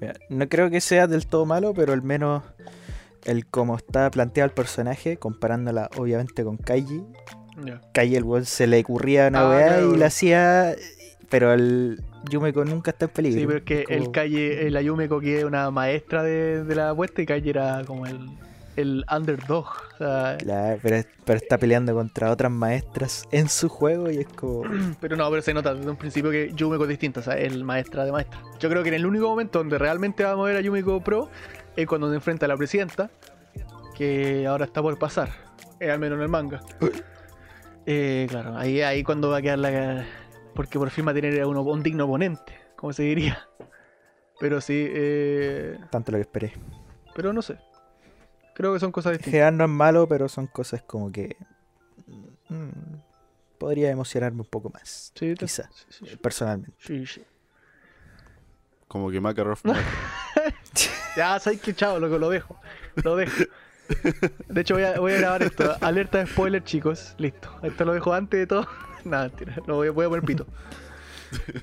[0.00, 2.42] Mira, no creo que sea del todo malo, pero al menos
[3.24, 7.04] el cómo está planteado el personaje, comparándola obviamente con Kaiji.
[7.64, 7.80] Ya.
[7.92, 9.94] Kaiji el weón se le ocurría una Ah, weá claro.
[9.94, 10.74] y la hacía,
[11.28, 13.40] pero el Yumeko nunca está en peligro.
[13.40, 16.90] Sí, pero es que el Calle, el Ayumeko que es una maestra de, de la
[16.90, 18.30] apuesta y Calle era como el,
[18.76, 19.66] el underdog.
[19.94, 24.28] O sea, Claro, pero, pero está peleando contra otras maestras en su juego y es
[24.28, 24.62] como...
[25.00, 27.52] pero no, pero se nota desde un principio que Yumeko es distinta, o sea, es
[27.52, 28.40] el maestra de maestra.
[28.58, 31.28] Yo creo que en el único momento donde realmente vamos a ver a Yumeko Pro
[31.76, 33.10] es cuando se enfrenta a la presidenta,
[33.96, 35.30] que ahora está por pasar,
[35.80, 36.60] eh, al menos en el manga.
[37.86, 40.06] Eh, claro, ahí, ahí cuando va a quedar la...
[40.54, 43.48] Porque por fin va a tener a uno, un digno oponente, como se diría.
[44.40, 46.52] Pero sí, eh, Tanto lo que esperé.
[47.14, 47.58] pero no sé.
[48.54, 49.52] Creo que son cosas distintas.
[49.52, 51.36] no es malo, pero son cosas como que...
[52.48, 52.68] mm,
[53.58, 56.16] podría emocionarme un poco más, Sí, quizá, sí, sí, sí.
[56.16, 56.76] personalmente.
[56.78, 57.24] Sí, sí.
[58.88, 59.58] Como que Makarov.
[61.16, 62.58] Ya, sabes que chao, loco, lo dejo.
[63.04, 63.44] Lo dejo.
[64.48, 65.76] De hecho, voy a, voy a grabar esto.
[65.80, 67.14] Alerta de spoiler, chicos.
[67.18, 67.50] Listo.
[67.62, 68.66] Esto lo dejo antes de todo.
[69.04, 69.56] Nada, mentira.
[69.66, 70.46] Lo voy, voy a poner pito.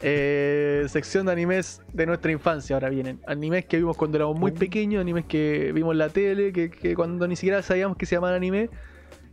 [0.01, 2.75] Eh, sección de animes de nuestra infancia.
[2.75, 3.21] Ahora vienen.
[3.25, 5.01] Animes que vimos cuando éramos muy pequeños.
[5.01, 6.51] Animes que vimos en la tele.
[6.51, 8.69] Que, que cuando ni siquiera sabíamos que se llamaban anime.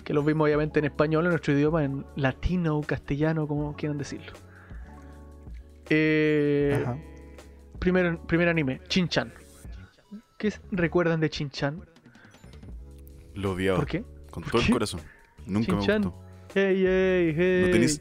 [0.04, 4.32] Que los vimos obviamente en español, en nuestro idioma, en latino, castellano, como quieran decirlo.
[5.90, 6.84] Eh,
[7.78, 9.32] primer, primer anime, Chin-Chan.
[10.36, 11.82] ¿Qué recuerdan de Chin-Chan?
[13.38, 13.78] Lo odiaba.
[13.78, 14.04] ¿Por qué?
[14.30, 15.00] Con ¿Por todo el corazón.
[15.46, 16.14] Nunca me gustó.
[16.54, 18.00] Hey, hey, hey, No tenés-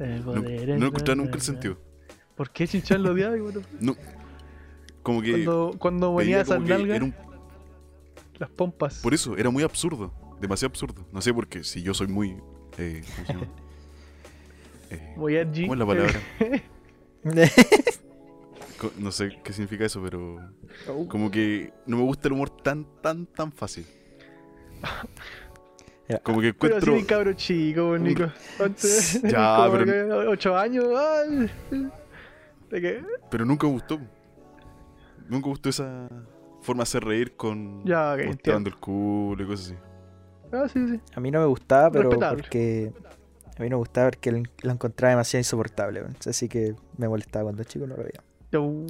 [0.00, 1.78] el No, poder no encontraba nunca el sentido.
[2.34, 3.36] ¿Por qué Chin-Chan lo odiaba?
[3.80, 3.96] No.
[5.02, 5.30] Como que.
[5.44, 7.14] Cuando, cuando venía era un-
[8.38, 8.98] las pompas.
[9.00, 10.12] Por eso, era muy absurdo.
[10.40, 11.06] Demasiado absurdo.
[11.12, 11.62] No sé por qué.
[11.62, 12.36] Si yo soy muy.
[12.78, 13.46] Eh, ¿Cómo se llama?
[14.90, 15.12] Eh.
[15.14, 16.20] ¿Cómo es la palabra?
[18.98, 20.40] No sé qué significa eso, pero.
[21.08, 23.86] Como que no me gusta el humor tan, tan, tan fácil.
[26.22, 27.06] Como que Pero así encuentro.
[27.06, 28.24] cabro chico, Nico.
[29.24, 30.84] Ya, como pero- que ocho años.
[30.96, 31.50] ay.
[32.70, 33.02] ¿De qué?
[33.30, 33.98] Pero nunca me gustó.
[35.28, 36.08] Nunca gustó esa
[36.62, 37.84] forma de hacer reír con.
[37.84, 39.76] Ya, ok, mostrando el culo y cosas así.
[40.52, 41.00] Ah, sí, sí.
[41.14, 42.42] A mí no me gustaba, pero Respetable.
[42.42, 42.92] porque...
[43.58, 46.02] A mí no me gustaba porque lo encontraba demasiado insoportable.
[46.26, 48.22] Así que me molestaba cuando chico no lo veía.
[48.60, 48.86] Uh.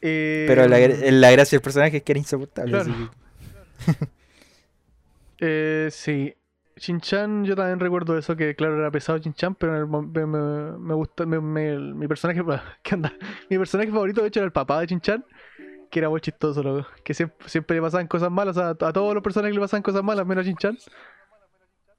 [0.00, 2.72] Eh, Pero la, gra- la gracia del personaje es que era insoportable.
[2.72, 2.90] Claro.
[2.92, 3.27] así que-
[5.40, 6.34] Eh, sí.
[6.76, 10.26] Shin-Chan, yo también recuerdo eso, que claro, era pesado Shin-Chan, pero en el mom- me,
[10.26, 12.40] me, me gusta, me- mi personaje,
[12.82, 13.12] ¿qué onda?
[13.50, 15.24] Mi personaje favorito, de hecho, era el papá de Shin-Chan,
[15.90, 19.14] que era muy chistoso, loco, que siempre, siempre le pasaban cosas malas, a, a todos
[19.14, 20.78] los personajes le pasaban cosas malas, menos a Shin-Chan.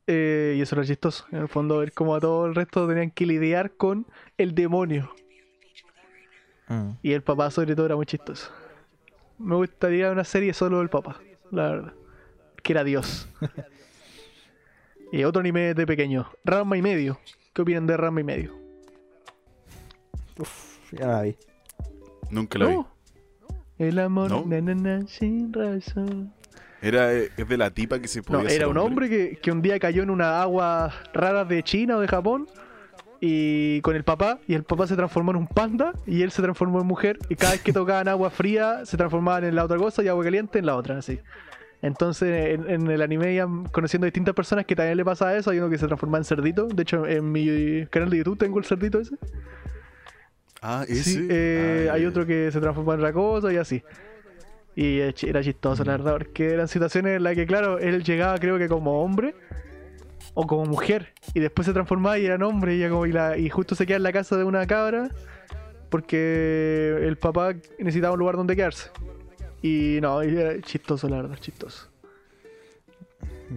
[0.08, 3.12] Eh, y eso era chistoso, en el fondo, ver cómo a todo el resto tenían
[3.12, 5.12] que lidiar con el demonio.
[6.68, 6.92] Mm.
[7.02, 8.52] Y el papá sobre todo era muy chistoso.
[9.38, 11.18] Me gustaría una serie solo del papá,
[11.52, 11.94] la verdad.
[12.64, 13.28] Que era Dios.
[15.12, 16.30] y otro anime de pequeño.
[16.44, 17.20] Rama y medio.
[17.54, 18.56] ¿Qué opinan de Rama y medio?
[20.38, 21.36] Uf, ya la vi.
[22.30, 22.78] Nunca la vi.
[23.78, 24.46] El amor ¿No?
[24.46, 26.34] na, na, na, sin razón.
[26.82, 29.38] Era, eh, es de la tipa que se podía No, hacer era un hombre que,
[29.42, 32.48] que un día cayó en una agua rara de China o de Japón.
[33.22, 36.42] Y con el papá, y el papá se transformó en un panda, y él se
[36.42, 39.78] transformó en mujer, y cada vez que tocaban agua fría, se transformaban en la otra
[39.78, 41.20] cosa, y agua caliente en la otra, así.
[41.82, 45.50] Entonces, en, en el anime iban conociendo distintas personas que también le pasa eso.
[45.50, 46.68] Hay uno que se transforma en cerdito.
[46.68, 49.16] De hecho, en mi canal de YouTube tengo el cerdito ese.
[50.62, 51.04] Ah, ese.
[51.04, 53.82] Sí, eh, Ah, hay ya, otro que se transforma en otra cosa y así.
[54.76, 58.58] Y era chistoso, la verdad, porque eran situaciones en las que, claro, él llegaba, creo
[58.58, 59.34] que como hombre
[60.34, 63.38] o como mujer, y después se transformaba y era hombre, y, ya como, y, la-
[63.38, 65.10] y justo se queda en la casa de una cabra,
[65.90, 68.90] porque el papá necesitaba un lugar donde quedarse.
[69.62, 71.90] Y no, y era chistoso, la verdad, chistoso.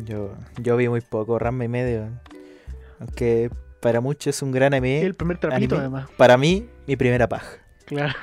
[0.04, 2.08] Yo, yo vi muy poco, Ranma y medio.
[2.98, 3.50] Aunque
[3.80, 5.02] para muchos es un gran anime.
[5.02, 5.78] el primer trapito, anime.
[5.96, 6.10] además.
[6.16, 7.58] Para mí, mi primera paja.
[7.84, 8.14] Claro.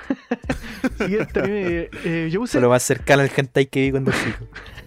[0.98, 4.48] Siguiente anime, eh, yo puse, Fue lo más cercano al hentai que vi cuando chico.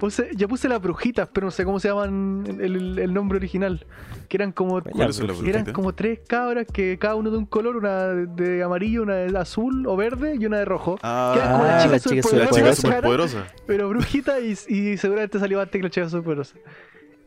[0.00, 3.86] puse- yo puse las brujitas, pero no sé cómo se llaman el, el nombre original.
[4.28, 7.46] Que eran como, ¿Cuáles son las eran como tres cabras que cada uno de un
[7.46, 10.98] color, una de amarillo, una de azul o verde y una de rojo.
[11.02, 15.38] Ah, Que eran como Ah, las la chicas chica superpoderosas, pero brujita y, y seguramente
[15.38, 16.56] salió antes que la chica superpoderosa.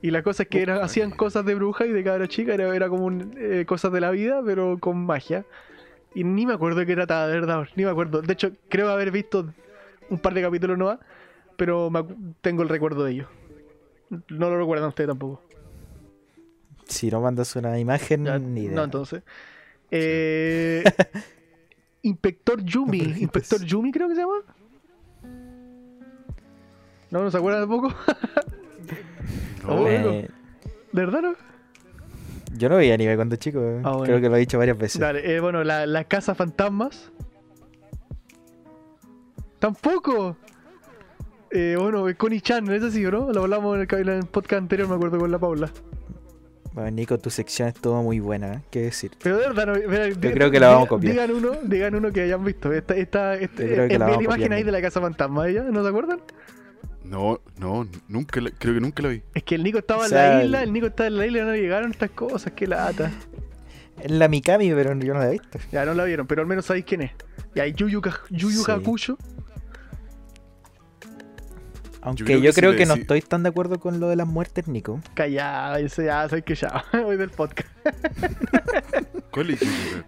[0.02, 2.76] Y la cosa es que era- hacían cosas de bruja y de cabra chica, era,
[2.76, 5.46] era como un, eh, cosas de la vida, pero con magia.
[6.16, 8.22] Y ni me acuerdo de qué trataba, de verdad, ni me acuerdo.
[8.22, 9.48] De hecho, creo haber visto
[10.10, 11.00] un par de capítulos nomás,
[11.66, 11.90] pero
[12.42, 13.28] tengo el recuerdo de ellos.
[14.30, 15.42] No lo recuerdan ustedes tampoco.
[16.86, 18.76] Si no mandas una imagen, Ya, ni idea.
[18.76, 19.24] no, entonces.
[19.90, 20.84] Eh,
[22.02, 22.98] Inspector Yumi.
[23.00, 24.42] Inspector Yumi creo que se llama.
[27.12, 27.96] No, no se acuerdan tampoco.
[29.66, 30.30] No, Oh, Eh.
[30.92, 31.34] ¿De verdad no?
[32.58, 33.60] yo no veía anime cuando chico.
[33.62, 33.82] eh.
[33.86, 34.04] Ah, bueno.
[34.04, 35.00] Creo que lo he dicho varias veces.
[35.00, 37.10] Dale, eh, bueno, la, la Casa Fantasmas.
[39.60, 40.36] Tampoco.
[41.56, 43.32] Eh, bueno, Connie Chan, ese sí, ¿no?
[43.32, 45.70] Lo hablamos en el, ca- en el podcast anterior, me acuerdo, con la Paula.
[46.74, 48.62] Bueno, Nico, tu sección estuvo muy buena, ¿eh?
[48.72, 49.12] ¿qué decir?
[49.22, 51.14] Pero de verdad, no, mira, di- creo que la vamos a copiar.
[51.14, 52.74] Digan uno, digan uno que hayan visto.
[52.74, 55.00] Esta, esta, esta, Yo creo que envíen la vamos a imagen ahí de la Casa
[55.00, 55.62] Fantasma, ¿ya?
[55.64, 56.20] ¿No se acuerdan?
[57.04, 59.22] no, no, nunca la- creo que nunca la vi.
[59.36, 61.40] Es que el Nico estaba O en la isla, el- Nico estaba en la isla
[61.40, 63.12] y no llegaron estas cosas, qué lata.
[64.02, 65.60] Es la Mikami, pero yo no la he visto.
[65.72, 67.12] Ya no la vieron, pero al menos sabéis quién es.
[67.54, 68.02] Y hay Yuyu,
[68.32, 68.72] Yuyu Sí.
[68.72, 69.18] Hakusho.
[72.06, 74.16] Aunque creo yo que si creo que no estoy tan de acuerdo con lo de
[74.18, 75.00] las muertes, Nico.
[75.14, 77.70] Callado, ese ya, sabes que ya, hoy del podcast.
[79.32, 79.62] ¿Cuál es?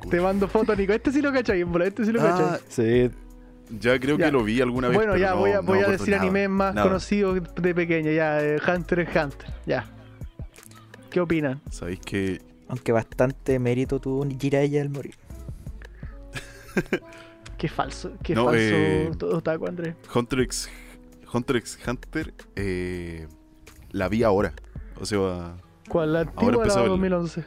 [0.09, 0.93] Te mando fotos, Nico.
[0.93, 1.31] Este sí lo
[1.67, 3.09] bola, este sí lo Ah, cachai.
[3.09, 3.11] Sí.
[3.79, 4.25] ya creo Ya.
[4.25, 4.95] que lo vi alguna vez.
[4.97, 6.87] Bueno, pero ya no- voy a, no voy a decir nada, animes más nada.
[6.87, 9.85] conocidos de pequeño, ya, eh, Hunter x Hunter, ya.
[11.09, 11.61] ¿Qué opinan?
[11.71, 15.15] Sabéis que Aunque bastante mérito tuvo Jiraiya al morir.
[17.57, 19.95] Qué falso, qué No, falso eh, todo taco, Andrés.
[20.13, 20.69] Hunter x
[21.35, 23.27] Hunter x Hunter eh,
[23.91, 24.53] la vi ahora.
[24.99, 25.55] O sea,
[25.89, 26.13] ¿Cuál?
[26.13, 27.45] ¿La antigua o la empezó el- 2011?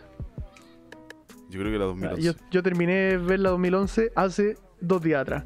[1.51, 2.23] yo creo que la Ya, 2011.
[2.23, 5.45] Yo, yo terminé de ver la 2011 hace dos días atrás.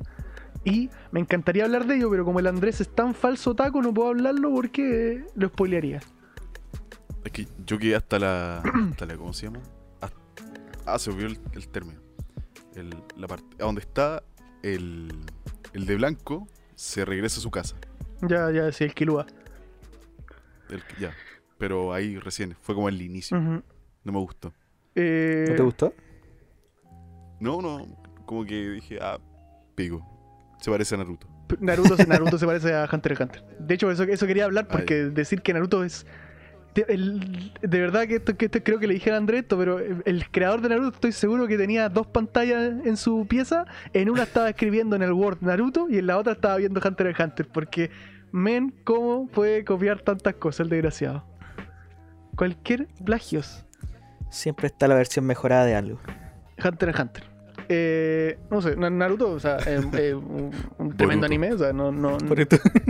[0.64, 3.92] Y me encantaría hablar de ello, pero como el Andrés es tan falso taco, no
[3.92, 6.00] puedo hablarlo porque lo spoilearía.
[7.24, 8.58] Es que yo quedé hasta la,
[8.90, 9.60] hasta la ¿cómo se llama?
[10.00, 10.16] Hasta-
[10.86, 12.00] ah, se olvidó el, el término.
[12.74, 14.22] El- la parte, a donde está
[14.62, 15.12] el,
[15.72, 17.76] el de blanco, se regresa a su casa.
[18.22, 19.26] Ya, ya decía el Kilua.
[20.70, 21.12] El ya.
[21.58, 23.38] Pero ahí recién, fue como el inicio.
[23.38, 23.62] No
[24.12, 24.52] me gustó.
[24.94, 25.94] Eh, ¿No te gustó?
[27.40, 27.86] No, no,
[28.26, 29.18] como que dije, ah,
[29.74, 30.06] pico.
[30.60, 31.26] Se parece a Naruto.
[31.60, 33.44] Naruto, se- Naruto se parece a Hunter x Hunter.
[33.58, 36.06] De hecho, eso, eso quería hablar porque decir que Naruto es.
[36.74, 39.58] De, el- de verdad que esto, que esto creo que le dije a Andrés esto,
[39.58, 43.66] pero el, el creador de Naruto estoy seguro que tenía dos pantallas en su pieza.
[43.92, 47.06] En una estaba escribiendo en el Word Naruto y en la otra estaba viendo Hunter
[47.08, 47.48] x Hunter.
[47.52, 47.90] Porque,
[48.32, 51.24] men, ¿cómo puede copiar tantas cosas el desgraciado?
[52.36, 53.66] Cualquier plagios.
[54.30, 56.00] Siempre está la versión mejorada de algo.
[56.64, 57.24] Hunter x Hunter.
[57.68, 61.26] Eh, no sé, Na- Naruto, o sea, eh, eh, un, un tremendo Boruto.
[61.26, 62.16] anime, o sea, no, no.
[62.18, 62.56] Boruto.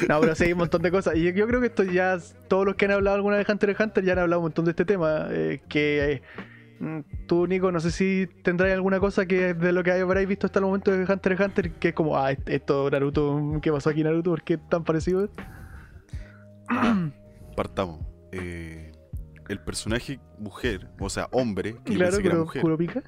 [0.08, 1.16] No, pero sí, hay un montón de cosas.
[1.16, 2.18] Y yo, yo creo que esto ya,
[2.48, 4.44] todos los que han hablado alguna vez de Hunter x Hunter ya han hablado un
[4.46, 5.26] montón de este tema.
[5.30, 6.22] eh, que eh,
[6.80, 10.46] mm, tú, Nico, no sé si tendrás alguna cosa que de lo que habréis visto
[10.46, 13.90] hasta el momento de Hunter x Hunter, que es como, ah, esto Naruto, ¿qué pasó
[13.90, 14.30] aquí Naruto?
[14.30, 15.28] ¿Por qué es tan parecido?
[17.56, 18.00] Partamos.
[18.32, 18.92] Eh,
[19.48, 22.62] el personaje mujer, o sea, hombre, que claro, que era mujer.
[22.62, 23.02] Kurapika.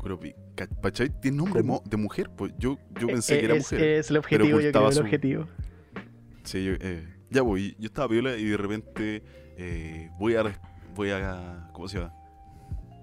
[0.00, 0.34] Kuropi-
[0.68, 1.08] Ca- ¿Pachai?
[1.20, 2.28] ¿Tiene nombre de mujer?
[2.36, 3.82] Pues yo, yo pensé Eh, que era es, mujer.
[3.82, 5.46] es el objetivo, yo ocultaba creo, el su- objetivo.
[6.44, 7.76] Sí, yo, eh, ya voy.
[7.78, 9.22] Yo estaba viola y de repente
[9.56, 10.42] eh, voy a.
[10.94, 11.70] Voy a.
[11.72, 12.14] ¿Cómo se llama?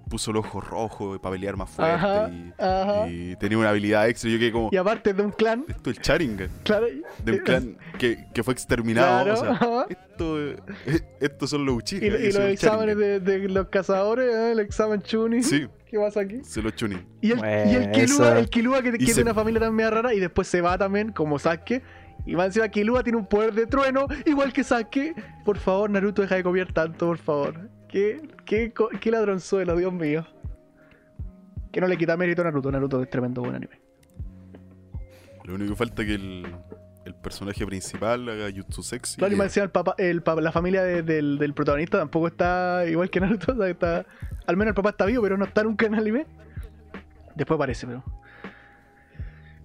[0.08, 3.08] Puso el ojo rojo para pelear más fuerte Ajá, y, ajá.
[3.08, 4.30] y tenía una habilidad extra.
[4.30, 4.68] Yo quedé como.
[4.72, 6.50] Y aparte de un clan, Esto es el Sharingan.
[6.64, 6.86] claro.
[7.24, 9.24] De un clan que, que fue exterminado.
[9.24, 10.38] Claro, o sea, esto,
[11.20, 12.04] estos son los Uchiha.
[12.06, 14.52] Y, los exámenes de, de los cazadores, ¿eh?
[14.52, 15.42] el examen Chunin.
[15.42, 16.40] Sí, ¿Qué pasa aquí?
[16.44, 17.06] se lo chunin.
[17.22, 19.60] Y el, y el Kilua, eso- el Kilua que, que es se- de una familia
[19.60, 21.82] también media rara y después se va también como Sasuke.
[22.26, 25.14] Y más encima Kilua tiene un poder de trueno, igual que Sasuke.
[25.44, 27.67] Por favor, Naruto, deja de copiar tanto, por favor.
[27.88, 30.26] ¿Qué, qué, qué ladronzuelo, Dios mío.
[31.72, 32.70] Que no le quita mérito a Naruto.
[32.70, 33.80] Naruto es tremendo buen anime.
[35.44, 36.46] Lo único que falta es que el,
[37.06, 39.16] el personaje principal haga jutsu sexy.
[39.16, 43.08] Claro, y el papá, el papá- la familia de- del, del protagonista tampoco está igual
[43.10, 43.52] que Naruto.
[43.52, 44.04] o sea, está
[44.46, 46.26] Al menos el papá está vivo, pero no está nunca en el anime.
[47.34, 48.04] Después aparece, pero.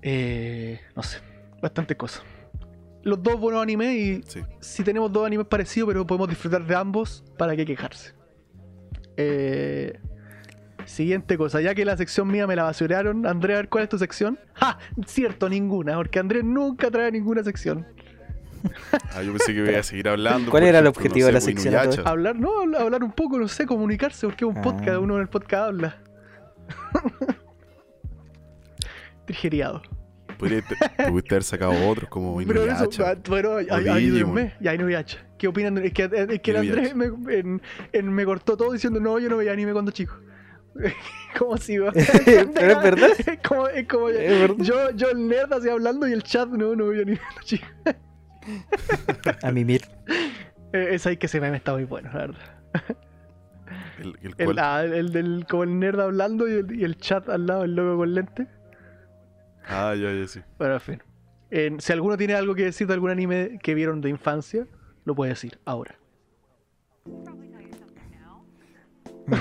[0.02, 1.20] Eh, no sé.
[1.62, 2.24] Bastantes cosas.
[3.04, 4.42] Los dos buenos animes y Sí.
[4.60, 8.14] si tenemos dos animes parecidos, pero podemos disfrutar de ambos, ¿para qué quejarse?
[9.18, 10.00] Eh,
[10.86, 13.90] siguiente cosa, ya que la sección mía me la basuraron, Andrea, a ver, ¿cuál es
[13.90, 14.40] tu sección?
[14.54, 14.80] ¡Ja!
[15.06, 17.86] Cierto, ninguna, porque Andrés nunca trae ninguna sección.
[19.14, 20.50] Ah, yo pensé que iba a seguir hablando.
[20.50, 21.76] ¿Cuál era el objetivo de la pues, sección.
[22.08, 24.62] Hablar, no, hablar, hablar un poco, no sé, comunicarse, porque es un Ah.
[24.62, 25.98] podcast, uno en el podcast habla.
[29.26, 29.82] Trigeriado.
[30.38, 30.76] Podría te-
[31.10, 34.38] Pudiste haber sacado otros como Pero eso, ah, bueno, ay- o ay- Digimon.
[34.38, 34.54] ayúdenme.
[34.60, 35.20] Ya, Inuyasha.
[35.38, 35.78] ¿Qué opinan?
[35.80, 37.62] Es que, es que el Andrés me, en-
[37.92, 40.16] en- me cortó todo diciendo, no, yo no veía anime cuando chico.
[41.38, 41.92] ¿Cómo sigo?
[41.94, 43.10] Pero es verdad.
[43.28, 44.56] Es como, es como Es verdad.
[44.60, 47.68] yo, yo el nerd así hablando y el chat, no, no veía anime cuando chico.
[49.44, 49.82] A mimir.
[50.76, 52.40] Eh, es ahí que se me está muy bueno, la verdad.
[54.00, 56.98] El, el El, cual- ah, el del, como el nerd hablando y el, y el
[56.98, 58.48] chat al lado, el loco con lente.
[59.68, 60.40] Ah, ya, ya, sí.
[60.58, 61.04] Bueno, en fin.
[61.52, 64.66] Eh, si alguno tiene algo que decir de algún anime que vieron de infancia,
[65.06, 65.96] lo puede decir ahora.
[69.26, 69.34] Mm.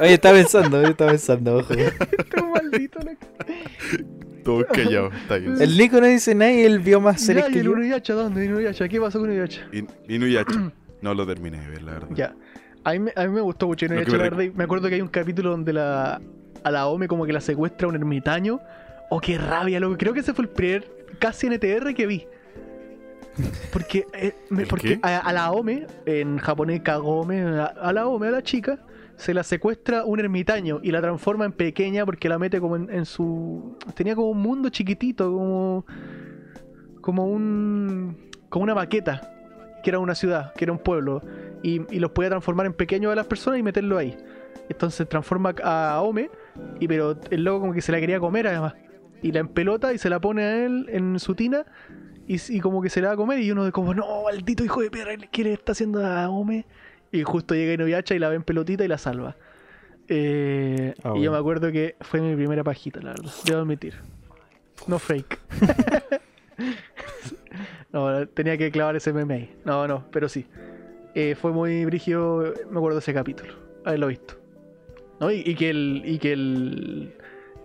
[0.00, 1.74] Oye, estaba pensando, oye, estaba pensando, ojo.
[1.74, 5.60] Este maldito está bien.
[5.60, 7.72] El Nico no dice nada y él vio más series ¿y que el yo.
[7.72, 8.44] Inuyasha dónde?
[8.44, 8.88] ¿Inuyasha?
[8.88, 9.66] ¿Qué pasó con Inuyasha?
[9.72, 10.72] In- Inuyasha.
[11.02, 12.08] No lo terminé de ver, la verdad.
[12.14, 12.34] Ya.
[12.84, 14.40] A mí, me- a mí me gustó mucho Inuyasha, que la verdad.
[14.42, 16.20] y Me acuerdo que hay un capítulo donde la,
[16.64, 18.60] a la Ome como que la secuestra un ermitaño.
[19.10, 19.96] Oh, qué rabia, loco.
[19.98, 20.88] Creo que ese fue el primer
[21.18, 22.26] casi NTR que vi.
[23.72, 28.06] Porque, eh, me- ¿El porque a, a la Ome, en japonés Kagome, a, a la
[28.06, 28.78] Ome, a la chica,
[29.16, 32.90] se la secuestra un ermitaño y la transforma en pequeña porque la mete como en,
[32.90, 33.76] en su...
[33.94, 35.86] Tenía como un mundo chiquitito, como...
[37.00, 38.16] Como un...
[38.48, 39.32] Como una maqueta,
[39.82, 41.20] que era una ciudad, que era un pueblo.
[41.62, 44.16] Y, y los podía transformar en pequeños a las personas y meterlo ahí.
[44.68, 46.30] Entonces transforma a Ome,
[46.80, 48.74] y pero el loco como que se la quería comer además.
[49.22, 51.64] Y la empelota y se la pone a él en su tina
[52.28, 54.64] y, y como que se la va a comer y uno de como, no, maldito
[54.64, 56.66] hijo de perra, ¿qué le está haciendo a Ome?
[57.12, 59.36] Y justo llega Inuyasha y la ve en pelotita y la salva.
[60.08, 63.30] Eh, Ah, y yo me acuerdo que fue mi primera pajita, la verdad.
[63.44, 63.94] Debo admitir.
[64.86, 65.40] No fake.
[67.92, 69.56] no, tenía que clavar ese meme ahí.
[69.64, 70.46] No, no, pero sí.
[71.14, 73.54] Eh, fue muy brígido, me acuerdo de ese capítulo.
[73.84, 74.34] Haberlo visto.
[75.20, 75.30] ¿No?
[75.30, 76.02] Y, y que el.
[76.04, 77.14] Y que el.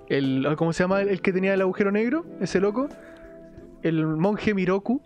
[0.09, 1.01] el ¿Cómo se llama?
[1.01, 2.87] El, el que tenía el agujero negro, ese loco.
[3.83, 5.01] El monje Miroku.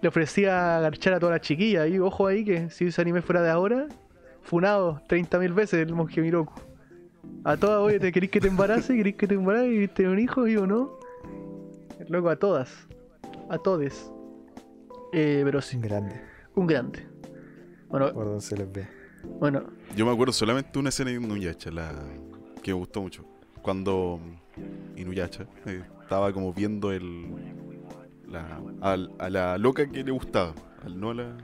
[0.00, 1.88] Le ofrecía garchar a todas las chiquillas.
[1.88, 3.86] Y ojo ahí que si ese anime fuera de ahora,
[4.42, 6.54] funado 30.000 veces el monje Miroku.
[7.44, 8.94] A todas, oye, ¿te querés que te embarace?
[8.96, 10.46] ¿Querés que te embarace y tener un hijo?
[10.46, 10.98] Y o no.
[12.08, 12.86] Loco a todas.
[13.48, 14.10] A todes.
[15.12, 16.20] Eh, pero sí, Grande.
[16.54, 17.06] un grande.
[17.88, 18.86] Bueno, Por donde se les ve.
[19.40, 19.62] Bueno,
[19.96, 21.92] Yo me acuerdo solamente una escena de Inuyasha, la
[22.62, 23.24] que me gustó mucho.
[23.62, 24.20] Cuando
[24.96, 27.26] Inuyasha eh, estaba como viendo el
[28.28, 28.60] la,
[29.18, 30.52] a la loca que le gustaba,
[30.82, 31.36] al, no a la,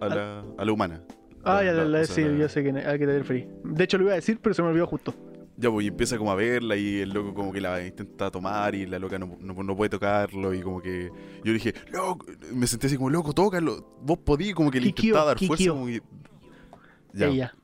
[0.00, 1.02] a la, a la humana.
[1.44, 3.48] Ah, ya, la, la- sí, yo sé que, a qué te referí.
[3.64, 5.14] De hecho, lo iba a decir, pero se me olvidó justo.
[5.56, 8.74] Ya, pues, y empieza como a verla y el loco como que la intenta tomar
[8.74, 11.10] y la loca no, no, no puede tocarlo y como que...
[11.44, 15.26] Yo dije, loco, me senté así como, loco, tócalo, vos podís, como que le intentaba
[15.26, 16.00] dar fuerza como que...
[17.12, 17.54] Ya, Ella.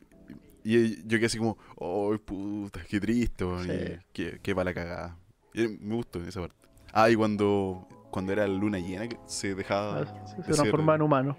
[0.65, 3.71] Y yo quedé así como, oh, puta, qué triste, Sí.
[3.71, 5.17] y qué, qué para la cagada.
[5.55, 6.57] Y me gustó esa parte.
[6.93, 10.01] Ah, y cuando, cuando era la luna llena, que se dejaba.
[10.01, 11.37] Ah, se de ser- en humano.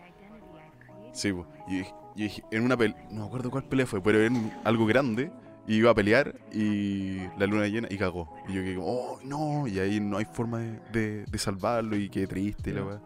[1.12, 1.46] Sí, po.
[1.68, 1.80] y,
[2.16, 4.86] y dije, en una pelea, no me acuerdo cuál pelea fue, pero era en algo
[4.86, 5.32] grande,
[5.68, 8.34] y iba a pelear, y la luna llena, y cagó.
[8.48, 11.98] Y yo quedé como, oh, no, y ahí no hay forma de, de, de salvarlo,
[11.98, 13.02] y qué triste, y la weá.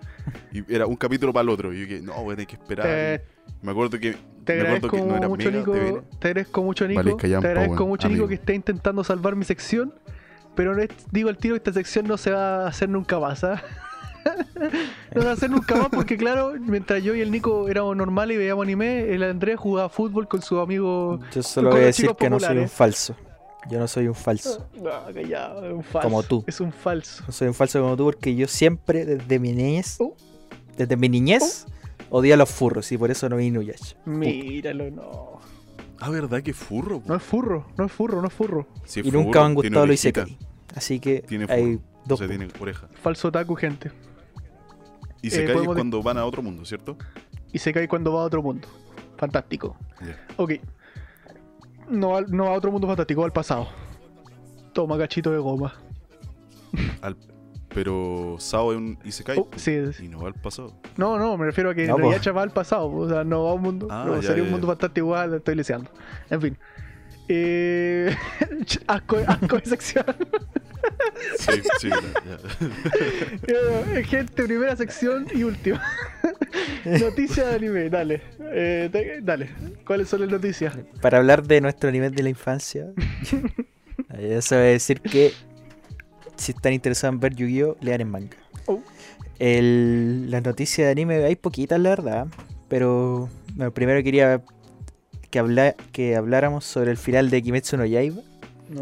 [0.52, 2.56] Y era un capítulo para el otro, y yo que no, voy a tener que
[2.56, 2.86] esperar.
[2.86, 3.24] Te,
[3.64, 4.16] me acuerdo que.
[4.43, 6.03] Te agradezco que no era mucho, Mega Nico.
[6.19, 7.03] Te agradezco mucho, Nico.
[7.03, 8.27] Vale, te agradezco mucho, Nico, amigo.
[8.27, 9.93] que esté intentando salvar mi sección.
[10.55, 13.19] Pero no es- digo al tiro que esta sección no se va a hacer nunca
[13.19, 13.43] más.
[13.43, 13.61] ¿ah?
[15.15, 17.95] no se va a hacer nunca más porque, claro, mientras yo y el Nico éramos
[17.95, 21.21] normales y veíamos anime, el Andrés jugaba fútbol con sus amigos.
[21.33, 23.15] Yo solo voy a decir que no soy un falso.
[23.69, 24.67] Yo no soy un falso.
[24.81, 26.07] No, callado, es un falso.
[26.09, 26.43] Como tú.
[26.47, 27.23] Es un falso.
[27.27, 30.15] No soy un falso como tú porque yo siempre, desde mi niñez, Oh.
[30.77, 31.80] desde mi niñez, odié
[32.12, 33.95] a los furros y por eso no vi Inuyasha.
[34.05, 35.39] Míralo, no.
[35.99, 36.99] Ah, ¿verdad que furro?
[36.99, 37.07] po?
[37.09, 38.68] No es furro, no es furro, no es furro.
[38.86, 40.38] Sí es Y nunca me han gustado los Isekai.
[40.76, 42.20] Así que Tiene hay O dos.
[42.20, 42.88] sea, tiene oreja.
[43.01, 43.91] Falso otaku, gente.
[45.22, 46.97] Y se Eh, cae podemos cuando van a otro mundo, ¿cierto?
[47.53, 48.68] Y se cae cuando va a otro mundo.
[49.18, 49.78] Fantástico.
[50.01, 50.18] Ya.
[50.38, 50.53] Ok.
[51.89, 53.68] No va, no a otro mundo fantástico, va al pasado.
[54.74, 55.74] Toma cachito de goma.
[57.01, 57.16] Al
[57.74, 59.38] Pero Sao es un Isekai.
[59.38, 60.05] Oh, sí, sí.
[60.05, 60.74] Y no va al pasado.
[60.97, 62.13] No, no, me refiero a que No, po.
[62.17, 64.43] ya va al pasado, o sea, no va a un mundo, Ah, no, ya, sería
[64.43, 64.74] un ya, mundo ya.
[64.74, 65.89] bastante igual, estoy leseando.
[66.30, 66.57] En fin.
[67.30, 68.13] Eh,
[68.88, 70.05] asco, asco de sección.
[71.38, 72.38] Sí, sí, ya, ya.
[73.99, 75.82] Eh, Gente, primera sección y última.
[76.84, 78.22] Noticias de anime, dale.
[78.39, 79.49] Eh, te- dale,
[79.86, 80.76] ¿cuáles son las noticias?
[81.01, 82.88] Para hablar de nuestro nivel de la infancia,
[84.17, 85.32] eso es decir que
[86.41, 88.37] si están interesados en ver Yu-Gi-Oh, lean en manga.
[88.65, 88.79] Oh.
[89.39, 92.27] El, las noticias de anime hay poquitas, la verdad,
[92.67, 94.41] pero bueno, primero quería
[95.29, 98.21] que, habla, que habláramos sobre el final de Kimetsu no Yaiba.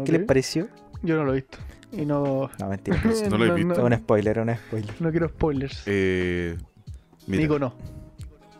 [0.04, 0.68] ¿Qué les pareció?
[1.02, 1.58] Yo no lo he visto.
[1.92, 2.50] Y no.
[2.58, 3.00] No, mentira.
[3.30, 3.72] No lo he visto.
[3.72, 4.94] Es un spoiler, es un spoiler.
[5.00, 5.82] no quiero spoilers.
[5.86, 6.56] Eh,
[7.26, 7.74] mira, Nico no.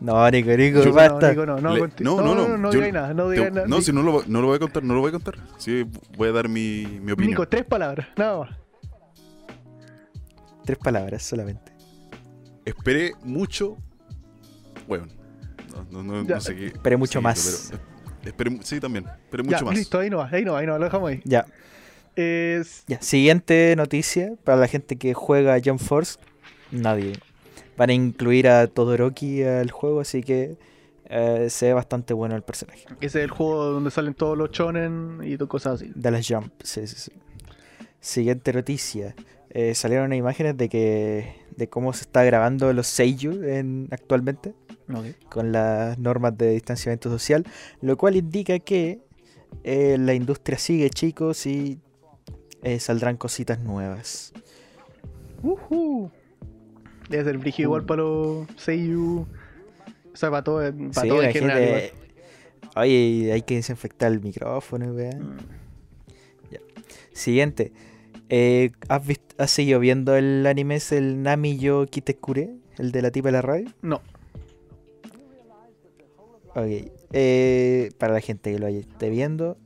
[0.01, 1.29] No, Nico, Nico, Nico no, basta.
[1.29, 1.61] Nico no.
[1.61, 3.13] No, Le- no, no, no, no, no, no yo- nada.
[3.13, 3.67] No te- nada.
[3.67, 5.35] no, si no lo, no lo voy a contar, no lo voy a contar.
[5.57, 5.85] Sí,
[6.17, 7.29] voy a dar mi, mi opinión.
[7.31, 8.49] Nico, tres palabras, nada más.
[10.71, 11.73] Tres palabras solamente.
[12.63, 13.77] Esperé mucho.
[14.87, 15.05] Bueno,
[15.91, 16.67] no, no, no, Ya, no sé qué.
[16.67, 17.73] esperé mucho sí, más.
[17.73, 17.81] pero,
[18.23, 19.05] eh, esperé, sí, también.
[19.25, 19.75] Esperé Ya, mucho más.
[19.75, 21.19] listo, ahí no va, ahí no va, ahí no va, lo dejamos ahí.
[21.25, 21.45] Ya,
[22.15, 22.85] Es.
[22.87, 23.01] ya.
[23.01, 26.17] Siguiente noticia para la gente que juega Jump Force.
[26.71, 27.19] Nadie.
[27.75, 30.55] Van a incluir a Todoroki al juego, así que
[31.09, 32.85] eh, se ve bastante bueno el personaje.
[33.01, 35.91] Ese es el juego donde salen todos los chonen y cosas así.
[35.95, 37.11] De las Jump, sí, sí, sí.
[37.99, 39.13] Siguiente noticia.
[39.53, 44.53] Eh, salieron unas imágenes de que de cómo se está grabando los Seiyu en, actualmente
[45.29, 47.45] con las normas de distanciamiento social,
[47.81, 48.99] lo cual indica que
[49.63, 51.79] eh, la industria sigue, chicos, y
[52.63, 54.31] eh, saldrán cositas nuevas.
[55.43, 56.09] Ujú.
[57.09, 59.25] Debe ser brígido igual para los Seiyu.
[60.13, 61.59] O sea, para todo, para Sí, todo en general.
[61.63, 61.93] gente-
[62.75, 65.11] Oye, hay que desinfectar el micrófono, weón.
[65.21, 65.37] igual.
[67.13, 67.71] Siguiente.
[68.33, 72.55] Eh, ¿has, vist- ¿Has seguido viendo el anime es el Nami yo Kitekure?
[72.77, 73.69] El de la tipa de la radio.
[73.81, 74.01] No,
[76.55, 76.91] Ok.
[77.13, 79.57] eh, para la gente que lo esté viendo,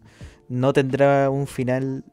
[0.49, 2.03] no tendrá un final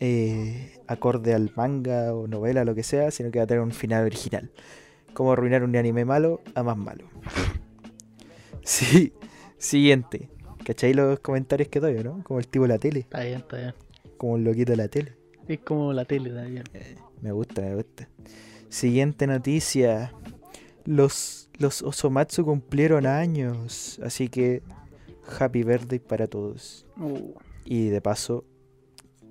[0.00, 3.72] eh, acorde al manga o novela, lo que sea, sino que va a tener un
[3.72, 4.50] final original.
[5.14, 7.04] Como arruinar un anime malo a más malo.
[8.66, 9.12] Sí.
[9.58, 10.30] Siguiente.
[10.64, 12.22] ¿Cachai los comentarios que doy, no?
[12.24, 13.00] Como el tipo de la tele.
[13.00, 13.74] está bien, está bien.
[14.16, 15.12] Como el loquito de la tele.
[15.48, 16.64] Es como la tele, está bien.
[17.20, 18.08] Me gusta, me gusta.
[18.68, 20.12] Siguiente noticia.
[20.84, 23.98] Los, los Osomatsu cumplieron años.
[24.02, 24.62] Así que
[25.38, 26.86] happy birthday para todos.
[26.98, 27.32] Uh,
[27.64, 28.44] Y de paso,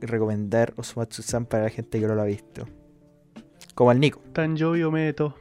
[0.01, 2.67] recomendar Osomatsu-san para la gente que no lo ha visto.
[3.75, 4.19] Como al Nico.
[4.33, 5.35] tan llovio meto.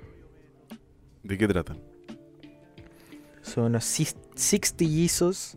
[1.23, 1.79] ¿De qué tratan?
[3.43, 5.57] Son unos sis- six tillizos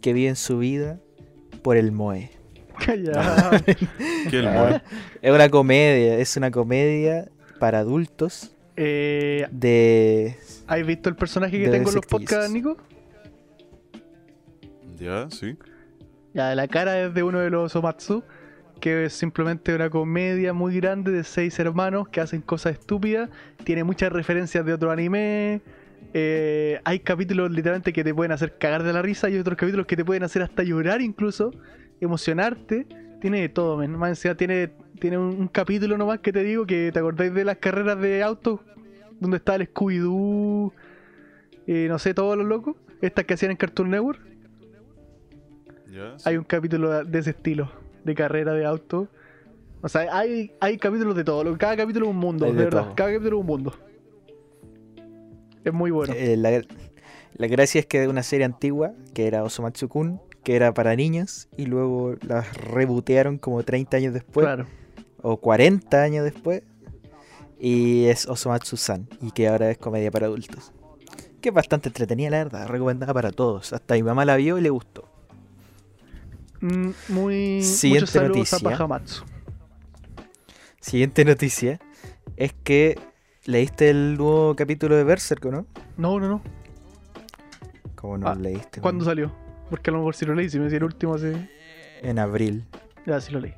[0.00, 1.00] que viven su vida
[1.62, 2.30] por el Moe.
[2.84, 3.62] Calla.
[3.64, 3.74] ¿Qué
[4.26, 4.82] es el Ah,
[5.22, 7.28] es una comedia, es una comedia
[7.58, 10.36] para adultos eh, de...
[10.66, 12.76] ¿Has visto el personaje que tengo en los podcasts, Nico?
[14.98, 15.56] Ya, sí.
[16.32, 18.22] Ya, la cara es de uno de los Omatsu,
[18.80, 23.30] que es simplemente una comedia muy grande de seis hermanos que hacen cosas estúpidas.
[23.64, 25.60] Tiene muchas referencias de otro anime.
[26.12, 29.86] eh, hay capítulos literalmente que te pueden hacer cagar de la risa y otros capítulos
[29.86, 31.52] que te pueden hacer hasta llorar incluso,
[32.00, 32.86] emocionarte.
[33.20, 33.92] Tiene de todo, men.
[33.92, 34.70] Más encima tiene,
[35.00, 38.22] tiene un, un capítulo nomás que te digo que te acordáis de las carreras de
[38.22, 38.60] autos
[39.20, 40.72] donde está el Scooby-Doo,
[41.66, 42.76] eh, no sé, todos los locos.
[43.00, 44.20] Estas que hacían en Cartoon Network.
[46.24, 47.70] Hay un capítulo de ese estilo,
[48.04, 49.08] de carrera de auto.
[49.80, 51.56] O sea, hay, hay capítulos de todo.
[51.56, 52.84] Cada capítulo es un mundo, Hay de, de verdad.
[52.86, 52.94] todo.
[52.96, 53.74] Cada capítulo es un mundo.
[55.62, 56.12] Es muy bueno.
[56.16, 56.62] Eh, la,
[57.36, 61.48] la gracia es que de una serie antigua, que era Osomatsu-kun, que era para niños,
[61.56, 64.66] y luego la rebotearon como 30 años después, claro.
[65.22, 66.62] o 40 años después,
[67.58, 70.72] y es Osomatsu-san, y que ahora es comedia para adultos.
[71.40, 73.72] Que es bastante entretenida, la verdad, recomendada para todos.
[73.72, 75.08] Hasta mi mamá la vio y le gustó.
[76.60, 77.62] Mm, Muy.
[77.62, 78.58] Siguiente noticia.
[78.58, 79.00] a.
[80.80, 81.80] Siguiente noticia
[82.36, 82.98] es que
[83.44, 85.66] leíste el nuevo capítulo de Berserk, ¿o ¿no?
[85.96, 86.42] No, no, no.
[87.94, 88.80] Como no Ah, leíste?
[88.80, 89.32] ¿Cuándo salió?
[89.70, 91.32] Porque a lo mejor si lo leí, si me decía el último, así.
[92.02, 92.64] En abril.
[93.06, 93.54] Ya, sí lo leí.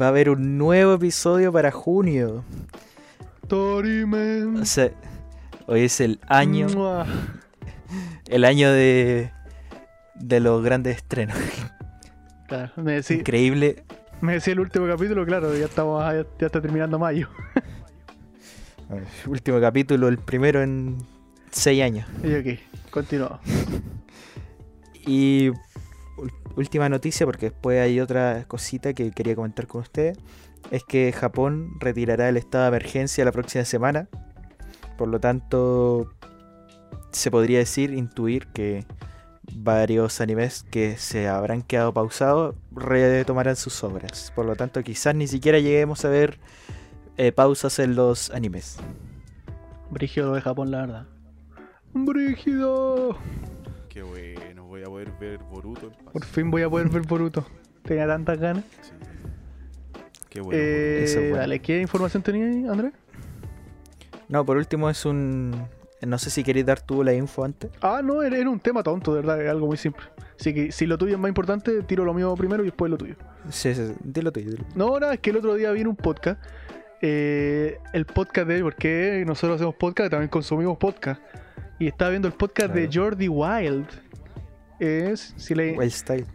[0.00, 2.44] Va a haber un nuevo episodio para junio.
[3.48, 4.44] Torime.
[4.60, 4.90] O sea,
[5.66, 7.06] hoy es el año, Mua.
[8.28, 9.30] el año de,
[10.14, 11.36] de los grandes estrenos.
[12.48, 13.82] Claro, me, decía, Increíble.
[14.20, 17.28] me decía el último capítulo, claro, ya estamos ya, ya está terminando mayo.
[19.26, 20.98] Último capítulo, el primero en
[21.50, 22.06] seis años.
[22.22, 23.40] Y ok, continúa.
[25.06, 25.52] Y
[26.56, 30.18] última noticia, porque después hay otra cosita que quería comentar con ustedes,
[30.70, 34.08] es que Japón retirará el estado de emergencia la próxima semana.
[34.98, 36.12] Por lo tanto,
[37.12, 38.84] se podría decir, intuir que
[39.54, 44.32] varios animes que se habrán quedado pausados retomarán sus obras.
[44.34, 46.38] Por lo tanto, quizás ni siquiera lleguemos a ver
[47.16, 48.78] eh, pausas en los animes.
[49.90, 51.06] Brígido de Japón, la verdad.
[51.94, 53.16] Brígido.
[53.88, 54.25] Qué bueno,
[54.86, 56.12] a poder ver Boruto en paz.
[56.12, 57.46] Por fin voy a poder ver Boruto.
[57.82, 58.64] Tenía tantas ganas.
[58.82, 58.92] Sí.
[60.30, 60.58] Qué bueno.
[60.60, 61.36] eh, eso es bueno.
[61.38, 62.92] Dale, ¿qué información tenía ahí, Andrés?
[64.28, 65.54] No, por último es un...
[66.02, 67.70] No sé si queréis dar tú la info antes.
[67.80, 70.04] Ah, no, era, era un tema tonto, de verdad, es algo muy simple.
[70.38, 72.98] Así que si lo tuyo es más importante, tiro lo mío primero y después lo
[72.98, 73.14] tuyo.
[73.48, 74.40] Sí, sí, sí, dilo tú.
[74.40, 74.62] dilo.
[74.74, 76.38] No, nada, es que el otro día vi en un podcast.
[77.00, 78.60] eh, el podcast de.
[78.62, 81.20] Porque nosotros hacemos podcast también consumimos podcast.
[81.78, 82.90] Y estaba viendo el podcast de.
[82.92, 83.86] Jordi Wild.
[84.78, 85.34] Es.
[85.36, 85.74] Si le,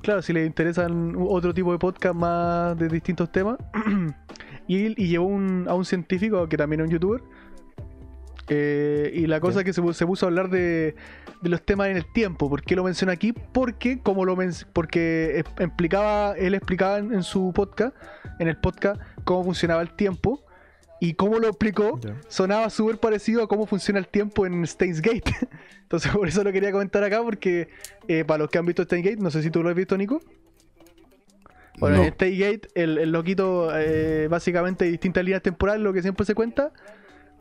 [0.02, 3.58] claro, si le interesan otro tipo de podcast más de distintos temas.
[4.68, 7.22] y, y llevó un- a un científico que también es un youtuber.
[8.54, 10.96] Eh, y la cosa es que se, pu- se puso a hablar de,
[11.42, 12.50] de los temas en el tiempo.
[12.50, 13.32] ¿Por qué lo menciona aquí?
[13.34, 17.96] Porque, como lo men- porque explicaba, él explicaba en, en su podcast,
[18.40, 20.44] en el podcast, cómo funcionaba el tiempo.
[21.04, 25.24] Y cómo lo explicó, sonaba súper parecido a cómo funciona el tiempo en Steins Gate.
[25.82, 27.70] Entonces, por eso lo quería comentar acá, porque
[28.08, 29.98] eh, para los que han visto Steins Gate, no sé si tú lo has visto,
[29.98, 30.22] Nico.
[31.80, 32.04] Bueno, No.
[32.04, 36.26] en Steins Gate, el, el loquito, eh, básicamente hay distintas líneas temporales, lo que siempre
[36.26, 36.72] se cuenta.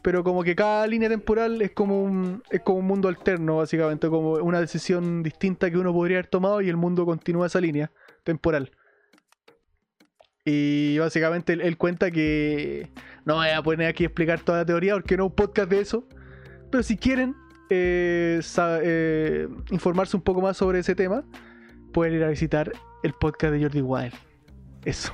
[0.02, 4.08] Pero como que cada línea temporal es como un, es como un mundo alterno, básicamente,
[4.08, 7.90] como una decisión distinta que uno podría haber tomado y el mundo continúa esa línea
[8.24, 8.70] temporal.
[10.44, 12.88] Y básicamente él, él cuenta que
[13.24, 15.70] no voy a poner aquí a explicar toda la teoría porque no es un podcast
[15.70, 16.04] de eso.
[16.70, 17.34] Pero si quieren
[17.68, 18.40] eh,
[18.82, 21.24] eh, informarse un poco más sobre ese tema,
[21.92, 22.72] pueden ir a visitar
[23.02, 24.14] el podcast de Jordi Wild.
[24.84, 25.12] Eso,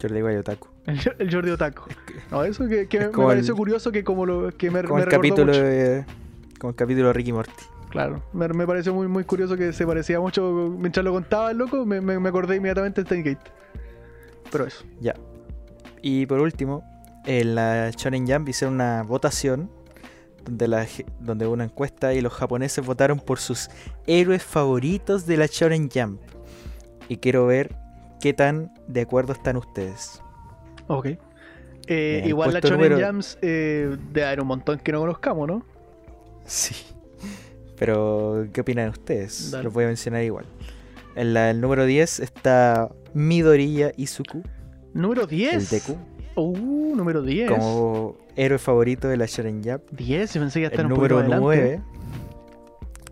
[0.00, 0.68] Jordi Wild Otaku.
[0.86, 1.82] el, el Jordi Otaku.
[2.30, 4.82] No, eso que, que es me, me pareció el- curioso que como lo que me,
[4.84, 5.62] Como me el capítulo mucho.
[5.62, 6.04] de...
[6.60, 7.52] Como el capítulo de Ricky Morty.
[7.90, 10.72] Claro, me, me pareció muy, muy curioso que se parecía mucho.
[10.78, 13.50] Mientras lo contaba el loco, me, me, me acordé inmediatamente de Steingate.
[14.50, 14.84] Pero eso.
[15.00, 15.14] Ya.
[16.02, 16.82] Y por último,
[17.26, 19.70] en la Shonen Jump hicieron una votación
[20.44, 20.86] donde, la,
[21.20, 23.68] donde hubo una encuesta y los japoneses votaron por sus
[24.06, 26.20] héroes favoritos de la Shonen Jump.
[27.08, 27.74] Y quiero ver
[28.20, 30.22] qué tan de acuerdo están ustedes.
[30.86, 31.08] Ok.
[31.86, 35.64] Eh, igual la Shonen número- Jams eh, debe haber un montón que no conozcamos, ¿no?
[36.44, 36.74] Sí.
[37.78, 39.50] Pero, ¿qué opinan ustedes?
[39.50, 39.64] Dale.
[39.64, 40.46] Los voy a mencionar igual.
[41.16, 44.42] En la, el número 10 está Midoriya Izuku,
[44.94, 45.54] Número 10.
[45.54, 45.98] el Deku,
[46.36, 47.50] Uh, número 10.
[47.50, 49.82] como héroe favorito de la Shonen Jump.
[49.90, 51.42] 10, yo pensé que iba a estar El número adelante.
[51.42, 51.82] 9.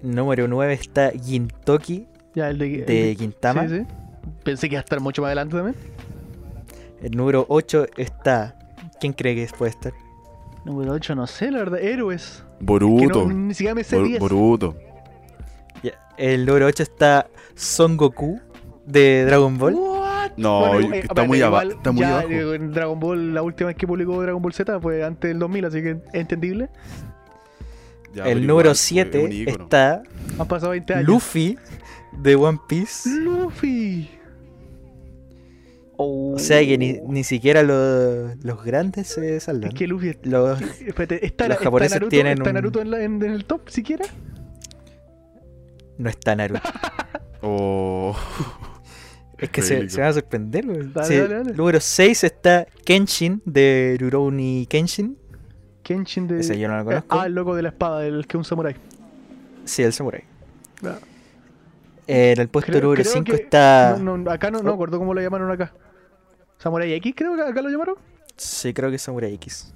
[0.02, 3.68] Número 9 está Gintoki Ya, el de, el de Gintama.
[3.68, 3.86] Sí, sí.
[4.44, 5.74] Pensé que iba a estar mucho más adelante también.
[7.02, 8.56] El número 8 está.
[9.00, 9.92] ¿Quién cree que puede estar?
[10.64, 11.80] Número 8, no sé, la verdad.
[11.80, 12.44] Héroes.
[12.58, 13.26] Que Boruto.
[13.26, 14.20] no, ni siquiera me sé Bor- 10.
[14.20, 14.76] Boruto.
[15.82, 17.26] Ya, El número 8 está
[17.56, 18.40] Son Goku
[18.86, 19.74] de Dragon Ball.
[19.74, 20.32] What?
[20.36, 22.28] No, Bueno, y- eh, está, muy igual está muy ya, abajo.
[22.30, 25.38] eh, en Dragon Ball, la última vez que publicó Dragon Ball Z fue antes del
[25.38, 26.68] 2000, así que es entendible.
[28.14, 29.64] Ya, el número pues, 7 un ícono.
[29.64, 30.02] está
[30.38, 31.06] Han pasado 20 años.
[31.06, 31.58] Luffy
[32.12, 33.08] de One Piece.
[33.10, 34.10] Luffy.
[35.98, 39.70] O sea que ni, ni siquiera los, los grandes se salvan.
[39.70, 40.08] Es que Luffy.
[40.10, 43.22] es- Los, Espérate, ¿está, Los está japoneses Naruto, tienen ¿está un- Naruto en, la- en-
[43.22, 44.04] en el top siquiera?
[45.98, 46.60] no está Naruto.
[47.48, 48.16] Oh,
[49.38, 50.64] Es que se, van a sorprender.
[50.66, 50.92] güey.
[50.92, 51.52] Dale, Sí, dale, dale.
[51.52, 55.18] Número 6 está Kenshin de Rurouni Kenshin.
[55.82, 56.40] Kenshin de.
[56.40, 57.20] Ese yo no lo conozco.
[57.20, 58.74] Ah, el loco de la espada, el que es un samurái.
[59.64, 60.24] Sí, el samurai.
[60.84, 60.96] Ah.
[62.06, 63.96] En el puesto Creo- número creo 5 que- está.
[64.00, 65.72] No, no, acá no, no me acuerdo cómo lo llamaron acá.
[66.58, 67.96] Samurai X, creo que acá lo llamaron.
[68.36, 69.74] Sí, creo que es Samurai X.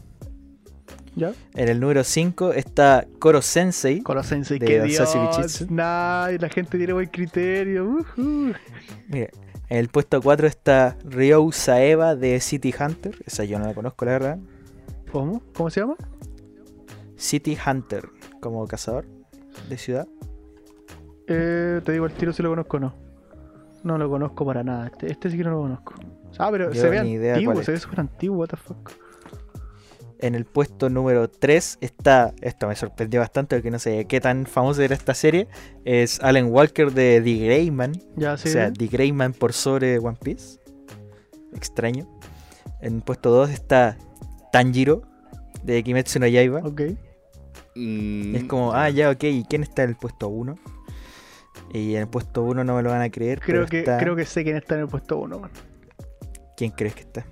[1.17, 1.33] Ya.
[1.55, 4.01] En el número 5 está Koro Sensei.
[4.01, 5.67] Koro Sensei, De que Dios.
[5.71, 7.99] Nah, la gente tiene buen criterio.
[8.17, 9.29] Mira,
[9.69, 13.17] en el puesto 4 está Ryou Saeva de City Hunter.
[13.27, 14.39] Esa yo no la conozco, la verdad.
[15.13, 15.43] ¿Cómo?
[15.55, 15.97] ¿Cómo se llama?
[17.17, 18.09] City Hunter,
[18.41, 19.05] como cazador
[19.69, 20.07] de ciudad.
[21.27, 22.95] Eh, te digo el tiro si lo conozco o no.
[23.83, 24.87] No lo conozco para nada.
[24.87, 25.95] Este, este sí que no lo conozco.
[26.39, 28.91] Ah, pero Yo se ve antiguo, se ve súper antiguo, what the fuck.
[30.23, 34.45] En el puesto número 3 está, esto me sorprendió bastante porque no sé qué tan
[34.45, 35.49] famosa era esta serie,
[35.87, 38.51] es Alan Walker de The Greyman, Ya, sí.
[38.51, 40.59] o sea, The Greyman por sobre One Piece.
[41.55, 42.07] Extraño.
[42.83, 43.97] En el puesto 2 está
[44.53, 45.03] Tanjiro
[45.63, 46.61] de Kimetsu no Yaiba.
[46.61, 46.81] ok.
[47.75, 50.55] mm, Y es como, ah, ya, ok, ¿y quién está en el puesto 1?
[51.73, 53.41] Y en el puesto 1 no me lo van a creer.
[53.41, 55.51] Creo que, está- creo que sé quién está en el puesto 1, man.
[56.59, 57.25] ¿Quién crees que está?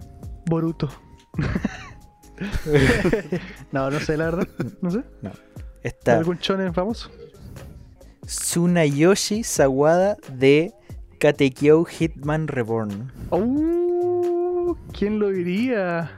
[0.47, 0.89] Boruto.
[3.73, 4.49] no, no sé, la verdad.
[4.81, 5.03] No sé.
[5.83, 7.11] Está ¿Algún shonen famoso?
[8.27, 10.73] Tsunayoshi Sawada de
[11.19, 13.13] Katekyo Hitman Reborn.
[13.31, 14.77] ¡Oh!
[14.93, 16.11] ¿Quién lo diría?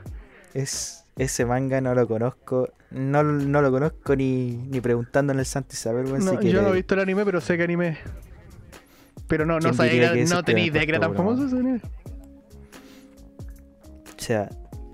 [0.53, 2.69] Es, ese manga no lo conozco.
[2.89, 6.61] No, no lo conozco ni, ni preguntando en el Santi Saber, No, si yo quiere-
[6.61, 7.97] no he visto el anime, pero sé que anime.
[9.27, 11.81] Pero no, no ¿Quién sabía no tenía en idea que era tan famoso ese anime.
[14.17, 14.49] O sea,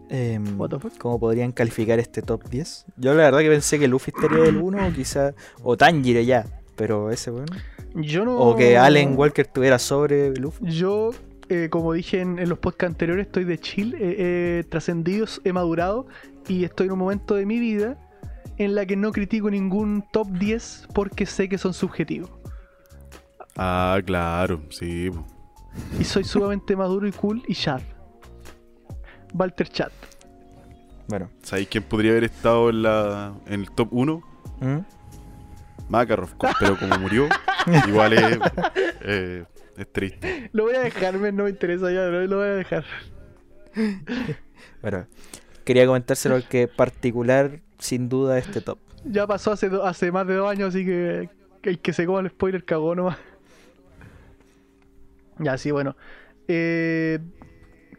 [0.10, 0.97] em, What the fuck?
[0.97, 2.86] ¿cómo podrían calificar este top 10?
[2.97, 5.34] Yo la verdad que pensé que Luffy estaría del 1 o quizá.
[5.64, 6.45] O Tanjiro ya.
[6.76, 7.47] Pero ese, weón.
[7.95, 8.38] Yo no.
[8.38, 10.66] O que Allen Walker estuviera sobre Luffy.
[10.72, 11.12] Yo,
[11.49, 15.53] eh, como dije en, en los podcasts anteriores, estoy de chill, he he trascendido, he
[15.53, 16.08] madurado
[16.47, 17.97] y estoy en un momento de mi vida
[18.58, 22.30] en la que no critico ningún top 10 porque sé que son subjetivos.
[23.55, 25.10] Ah, claro, sí.
[25.99, 27.82] Y soy sumamente maduro y cool y chat.
[29.34, 29.91] Walter Chat.
[31.07, 31.30] Bueno.
[31.41, 34.21] ¿Sabéis quién podría haber estado en, la, en el top 1?
[34.59, 34.78] ¿Mm?
[35.89, 37.30] Makarov, pero como murió,
[37.88, 38.39] igual es,
[39.01, 39.45] eh,
[39.78, 40.49] es triste.
[40.51, 42.84] Lo voy a dejar, men, no me interesa ya, no, lo voy a dejar.
[44.82, 45.07] Bueno,
[45.63, 48.80] quería comentárselo al que particular, sin duda, este top.
[49.05, 51.30] Ya pasó hace, do- hace más de dos años, así que
[51.61, 53.17] que el que se coma el spoiler cagó nomás.
[55.39, 55.95] Ya, sí, bueno.
[56.49, 57.19] Eh,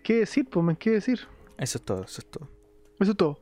[0.09, 0.79] ¿Qué decir, pues?
[0.79, 1.21] ¿Qué decir?
[1.59, 2.49] Eso es todo, eso es todo.
[2.99, 3.39] Eso es todo.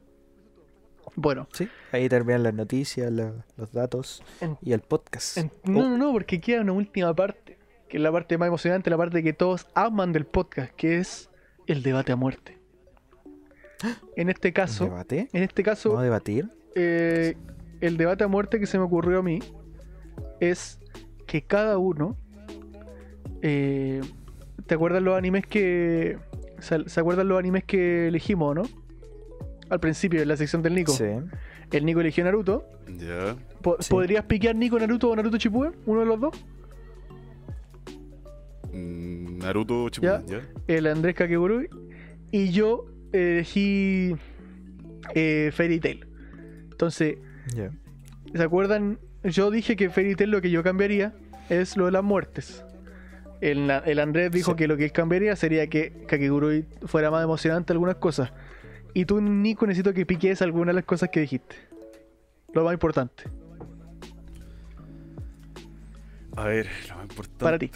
[1.14, 5.36] Bueno, Sí, ahí terminan las noticias, la- los datos en- y el podcast.
[5.36, 7.56] en- Oh, no, no, no, porque queda una última parte,
[7.88, 11.30] que es la parte más emocionante, la parte que todos aman del podcast, que es
[11.68, 12.58] el debate a muerte.
[14.16, 15.28] En este ¿un caso, ¿Debate?
[15.32, 16.50] en este caso, ¿Vamos a debatir?
[16.74, 17.36] eh,
[17.80, 19.38] el debate a muerte que se me ocurrió a mí
[20.40, 20.80] es
[21.28, 22.16] que cada uno.
[23.42, 24.00] eh,
[24.66, 26.18] ¿Te acuerdas los animes que.
[26.66, 28.62] ¿Se se acuerdan los animes que elegimos, no?
[29.70, 30.92] Al principio, en la sección del Nico.
[30.92, 31.04] Sí.
[31.70, 32.64] El Nico eligió Naruto.
[32.98, 33.36] Ya.
[33.62, 33.90] Po- Sí.
[33.90, 35.74] ¿Podrías piquear Nico Naruto o Naruto Shippuden?
[35.86, 36.34] ¿Uno de los dos?
[38.72, 40.40] Mm, Naruto Shippuden, ya.
[40.66, 41.68] El Andrés Kakegurui.
[42.30, 44.14] Y yo elegí.
[45.14, 46.06] Eh, Fairy Tail.
[46.72, 47.18] Entonces,
[47.54, 47.70] Ya.
[48.34, 48.98] ¿Se acuerdan?
[49.22, 51.14] Yo dije que Fairy Tail lo que yo cambiaría
[51.48, 52.64] es lo de las muertes.
[53.40, 53.70] El,
[54.00, 54.56] Andrés dijo Sí.
[54.56, 58.32] que lo que él cambiaría sería que Kakegurui fuera más emocionante algunas cosas.
[58.94, 61.56] Y tú, Nico, necesito que piques algunas de las cosas que dijiste.
[62.54, 63.24] Lo más importante.
[66.36, 67.44] A ver, lo más importante.
[67.44, 67.70] Para ti.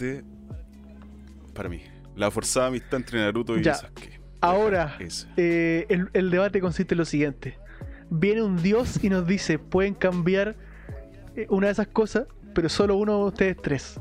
[1.53, 1.81] Para mí.
[2.15, 3.75] La forzada amistad entre Naruto y Ya.
[3.75, 4.19] Sasuke.
[4.41, 4.97] Ahora,
[5.37, 7.57] eh, el, el debate consiste en lo siguiente.
[8.09, 10.55] Viene un dios y nos dice, pueden cambiar
[11.35, 13.99] eh, una de esas cosas, pero solo uno de ustedes tres.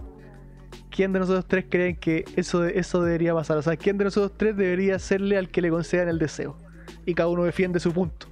[1.00, 3.56] ¿Quién de nosotros tres creen que eso, eso debería pasar?
[3.56, 6.58] O sea, ¿quién de nosotros tres debería hacerle al que le concedan el deseo?
[7.06, 8.26] Y cada uno defiende su punto.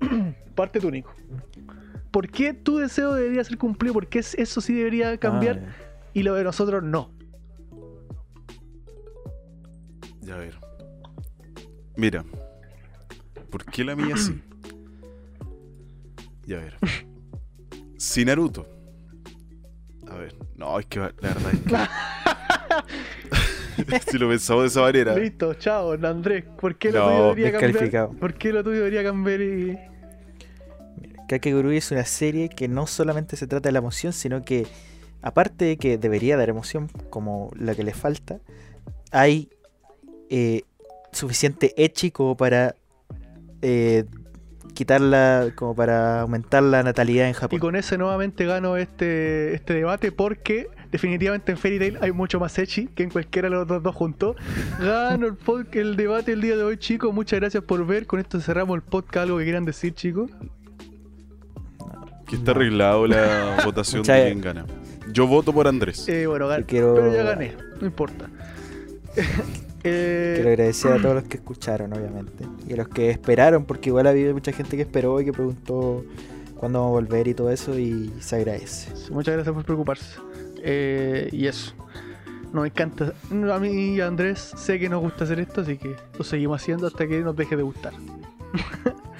[0.54, 1.12] Parte tú, Nico.
[2.10, 3.92] ¿Por qué tu deseo debería ser cumplido?
[3.92, 5.74] ¿Por qué es- eso sí debería cambiar Ah,
[6.14, 7.10] y lo de nosotros no?
[10.22, 10.54] Ya a ver.
[11.98, 12.24] Mira.
[13.50, 14.42] ¿Por qué la mía sí?
[16.46, 16.78] Ya a ver.
[17.98, 18.73] Si Naruto.
[20.14, 20.34] A ver.
[20.56, 21.60] No, es que la verdad es
[23.86, 24.00] que.
[24.12, 25.16] si lo pensamos de esa manera.
[25.16, 26.44] Listo, chao, Andrés.
[26.60, 27.72] ¿Por qué lo No, tuyo debería cambiar?
[27.72, 28.10] descalificado.
[28.10, 29.78] ¿Por qué lo tuyo debería cambiar y...
[31.28, 34.66] Kakegurui es una serie que no solamente se trata de la emoción, sino que
[35.22, 38.38] aparte de que debería dar emoción, como la que le falta,
[39.10, 39.48] hay
[40.28, 40.62] eh,
[41.12, 42.76] suficiente echi como para
[43.62, 44.04] eh,
[44.72, 47.58] quitarla, como para aumentar la natalidad en Y Japón.
[47.60, 52.58] con ese nuevamente gano este, este debate porque definitivamente en Fairy Tail hay mucho más
[52.58, 54.36] echi que en cualquiera de los otros dos juntos.
[54.80, 57.12] Gano el, pod- el debate el día de hoy, chicos.
[57.14, 58.06] Muchas gracias por ver.
[58.06, 59.24] Con esto cerramos el podcast.
[59.24, 60.30] ¿Algo que quieran decir, chicos?
[62.26, 64.64] Que está arreglado la votación de quién gana.
[65.12, 66.08] Yo voto por Andrés.
[66.08, 66.62] Eh, bueno, gané.
[66.62, 67.54] Yo quiero- Pero ya gané.
[67.80, 68.26] No importa.
[69.84, 72.44] Eh, Quiero agradecer a todos los que escucharon, obviamente.
[72.66, 76.04] Y a los que esperaron, porque igual había mucha gente que esperó y que preguntó
[76.56, 78.90] cuándo vamos a volver y todo eso, y se agradece.
[79.12, 80.18] Muchas gracias por preocuparse.
[80.62, 81.74] Eh, y eso.
[82.52, 83.12] Nos encanta.
[83.30, 86.62] A mí y a Andrés sé que nos gusta hacer esto, así que lo seguimos
[86.62, 87.92] haciendo hasta que nos deje de gustar.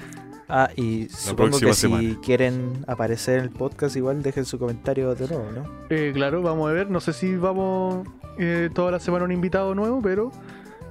[0.48, 5.26] Ah, y supongo que si quieren aparecer en el podcast, igual dejen su comentario de
[5.28, 5.64] nuevo, ¿no?
[5.90, 6.90] Eh, claro, vamos a ver.
[6.90, 8.06] No sé si vamos
[8.38, 10.30] eh, toda la semana un invitado nuevo, pero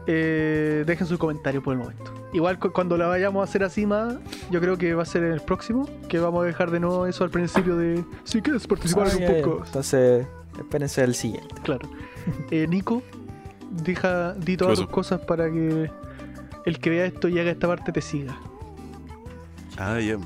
[0.08, 2.12] eh, dejen su comentario por el momento.
[2.34, 4.16] Igual cu- cuando la vayamos a hacer así más,
[4.50, 7.06] yo creo que va a ser en el próximo, que vamos a dejar de nuevo
[7.06, 9.68] eso al principio de si quieres participar Ah, en un podcast.
[9.68, 10.28] Entonces,
[10.58, 11.56] Espérense al siguiente.
[11.64, 11.90] Claro.
[12.52, 13.02] Eh, Nico,
[13.72, 15.90] deja, di todas tus cosas para que
[16.66, 18.38] el que vea esto y haga esta parte te siga.
[19.78, 20.18] Ah, ya.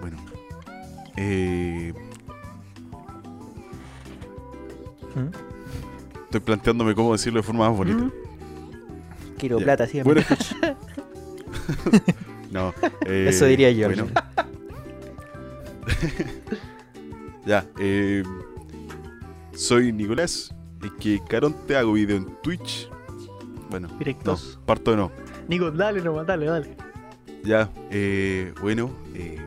[0.00, 0.16] Bueno.
[1.16, 1.92] Eh,
[5.14, 5.28] ¿Mm?
[6.24, 8.04] estoy planteándome cómo decirlo de forma más bonita.
[8.04, 8.12] Mm.
[9.38, 9.64] Quiero Ya.
[9.64, 10.24] plata siempre.
[10.24, 10.76] Bueno,
[12.50, 12.74] no.
[13.06, 13.86] eh, Eso diría yo.
[13.88, 14.06] Bueno,
[17.46, 17.64] ya.
[17.78, 18.22] eh,
[19.54, 20.52] soy Nicolás.
[20.82, 22.90] Es que Caronte hago video en Twitch.
[23.70, 24.58] Bueno, no, Directos.
[24.66, 25.10] parto de no.
[25.48, 26.76] Nico, dale nomás, dale, dale.
[27.44, 29.38] Ya, eh, bueno, eh,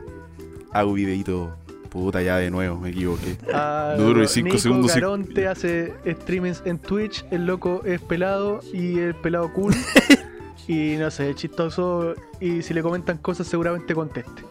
[0.72, 1.54] hago videito.
[1.90, 3.38] Puta, ya de nuevo, me equivoqué.
[3.52, 5.00] Ah, No duro ni cinco Nico segundos, sí.
[5.00, 9.74] Caronte hace streamings en Twitch, el loco es pelado y el pelado cool.
[10.68, 12.14] y no sé, es chistoso.
[12.40, 14.42] Y si le comentan cosas, seguramente conteste.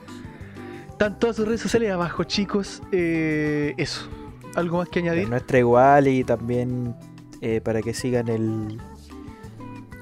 [0.90, 2.82] Están todas sus redes sociales abajo, chicos.
[2.92, 4.08] Eh, eso.
[4.56, 5.30] ¿Algo más que La añadir?
[5.30, 6.96] nuestra igual y también
[7.42, 8.80] eh, para que sigan el...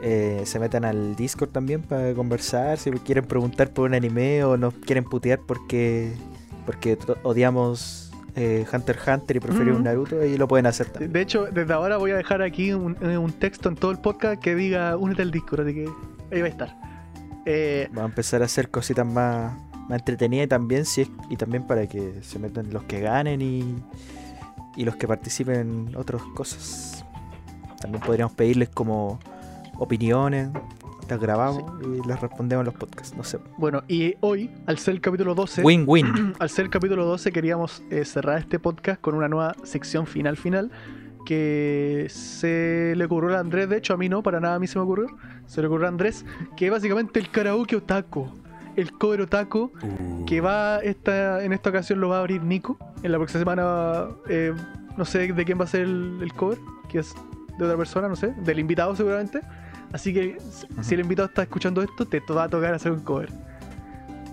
[0.07, 4.55] eh, se metan al Discord también para conversar, si quieren preguntar por un anime o
[4.55, 6.13] nos quieren putear porque
[6.67, 9.83] porque odiamos eh, Hunter x Hunter y preferimos Ujú.
[9.83, 11.11] Naruto y lo pueden hacer también.
[11.11, 13.97] De hecho, desde ahora voy a dejar aquí un, eh, un texto en todo el
[13.97, 15.89] podcast que diga únete al Discord, así que
[16.31, 16.75] ahí va a estar.
[17.47, 19.53] Eh, Va a empezar a hacer cositas más,
[19.89, 23.41] más entretenidas y también, si es- y también para que se metan los que ganen
[23.41, 23.75] y,
[24.75, 27.05] y los que participen en otras cosas.
[27.79, 29.19] También podríamos pedirles como
[29.77, 30.49] opiniones,
[31.09, 33.39] las grabamos y las respondemos en los podcasts, no sé.
[33.57, 36.33] bueno, y hoy, al ser el capítulo 12, Win-win.
[36.39, 40.37] al ser el capítulo 12 queríamos eh, cerrar este podcast con una nueva sección final
[40.37, 40.71] final
[41.25, 44.67] que se le ocurrió a Andrés, de hecho a mí no, para nada a mí
[44.67, 45.07] se me ocurrió,
[45.47, 48.27] se le ocurrió a Andrés, que es básicamente el karaoke otaku,
[48.75, 49.71] el cover otaku,
[50.27, 54.07] que va esta, en esta ocasión lo va a abrir Nico, en la próxima semana
[54.29, 54.53] eh,
[54.97, 56.59] no sé de quién va a ser el, el cover,
[56.89, 57.15] que es
[57.57, 59.41] de otra persona, no sé, del invitado seguramente,
[59.95, 62.99] así que si- si el invitado está escuchando esto, te va a tocar hacer un
[63.01, 63.29] cover.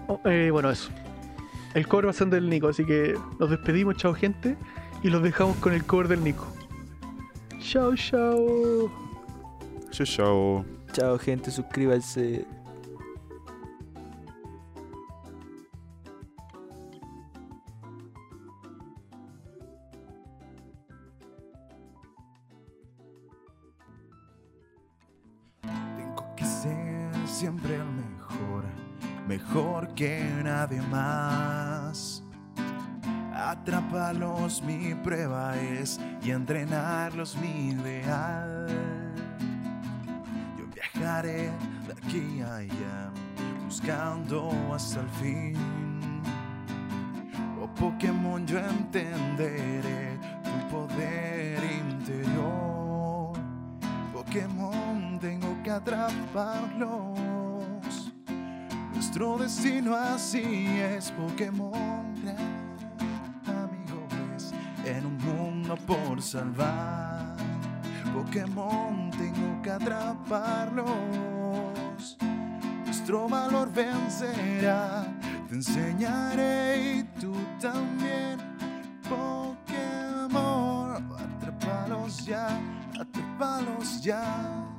[0.08, 0.90] Oh, eh, bueno, eso.
[1.74, 4.56] El cover va a ser del Nico, así que nos despedimos, chao gente,
[5.02, 6.46] y los dejamos con el cover del Nico.
[7.60, 8.90] Chao, chao.
[9.90, 10.64] Chao, chao.
[10.92, 12.44] Chao gente, suscríbanse.
[30.68, 32.22] Que nadie más.
[33.34, 38.66] Atraparlos mi prueba es y entrenarlos mi ideal.
[40.58, 41.50] Yo viajaré
[41.86, 43.10] de aquí a allá,
[43.64, 46.22] buscando hasta el fin.
[47.60, 53.32] Oh Pokémon, yo entenderé tu poder interior.
[54.12, 57.31] Pokémon, tengo que atraparlos.
[59.12, 62.14] Nuestro destino así es Pokémon.
[63.46, 64.54] Amigo, ves,
[64.86, 67.36] en un mundo por salvar.
[68.14, 70.86] Pokémon, tengo que atraparlos.
[72.86, 75.04] Nuestro valor vencerá.
[75.46, 78.38] Te enseñaré y tú también.
[79.10, 80.32] Pokémon,
[81.38, 82.58] atrápalos ya,
[82.98, 84.71] atrápalos ya.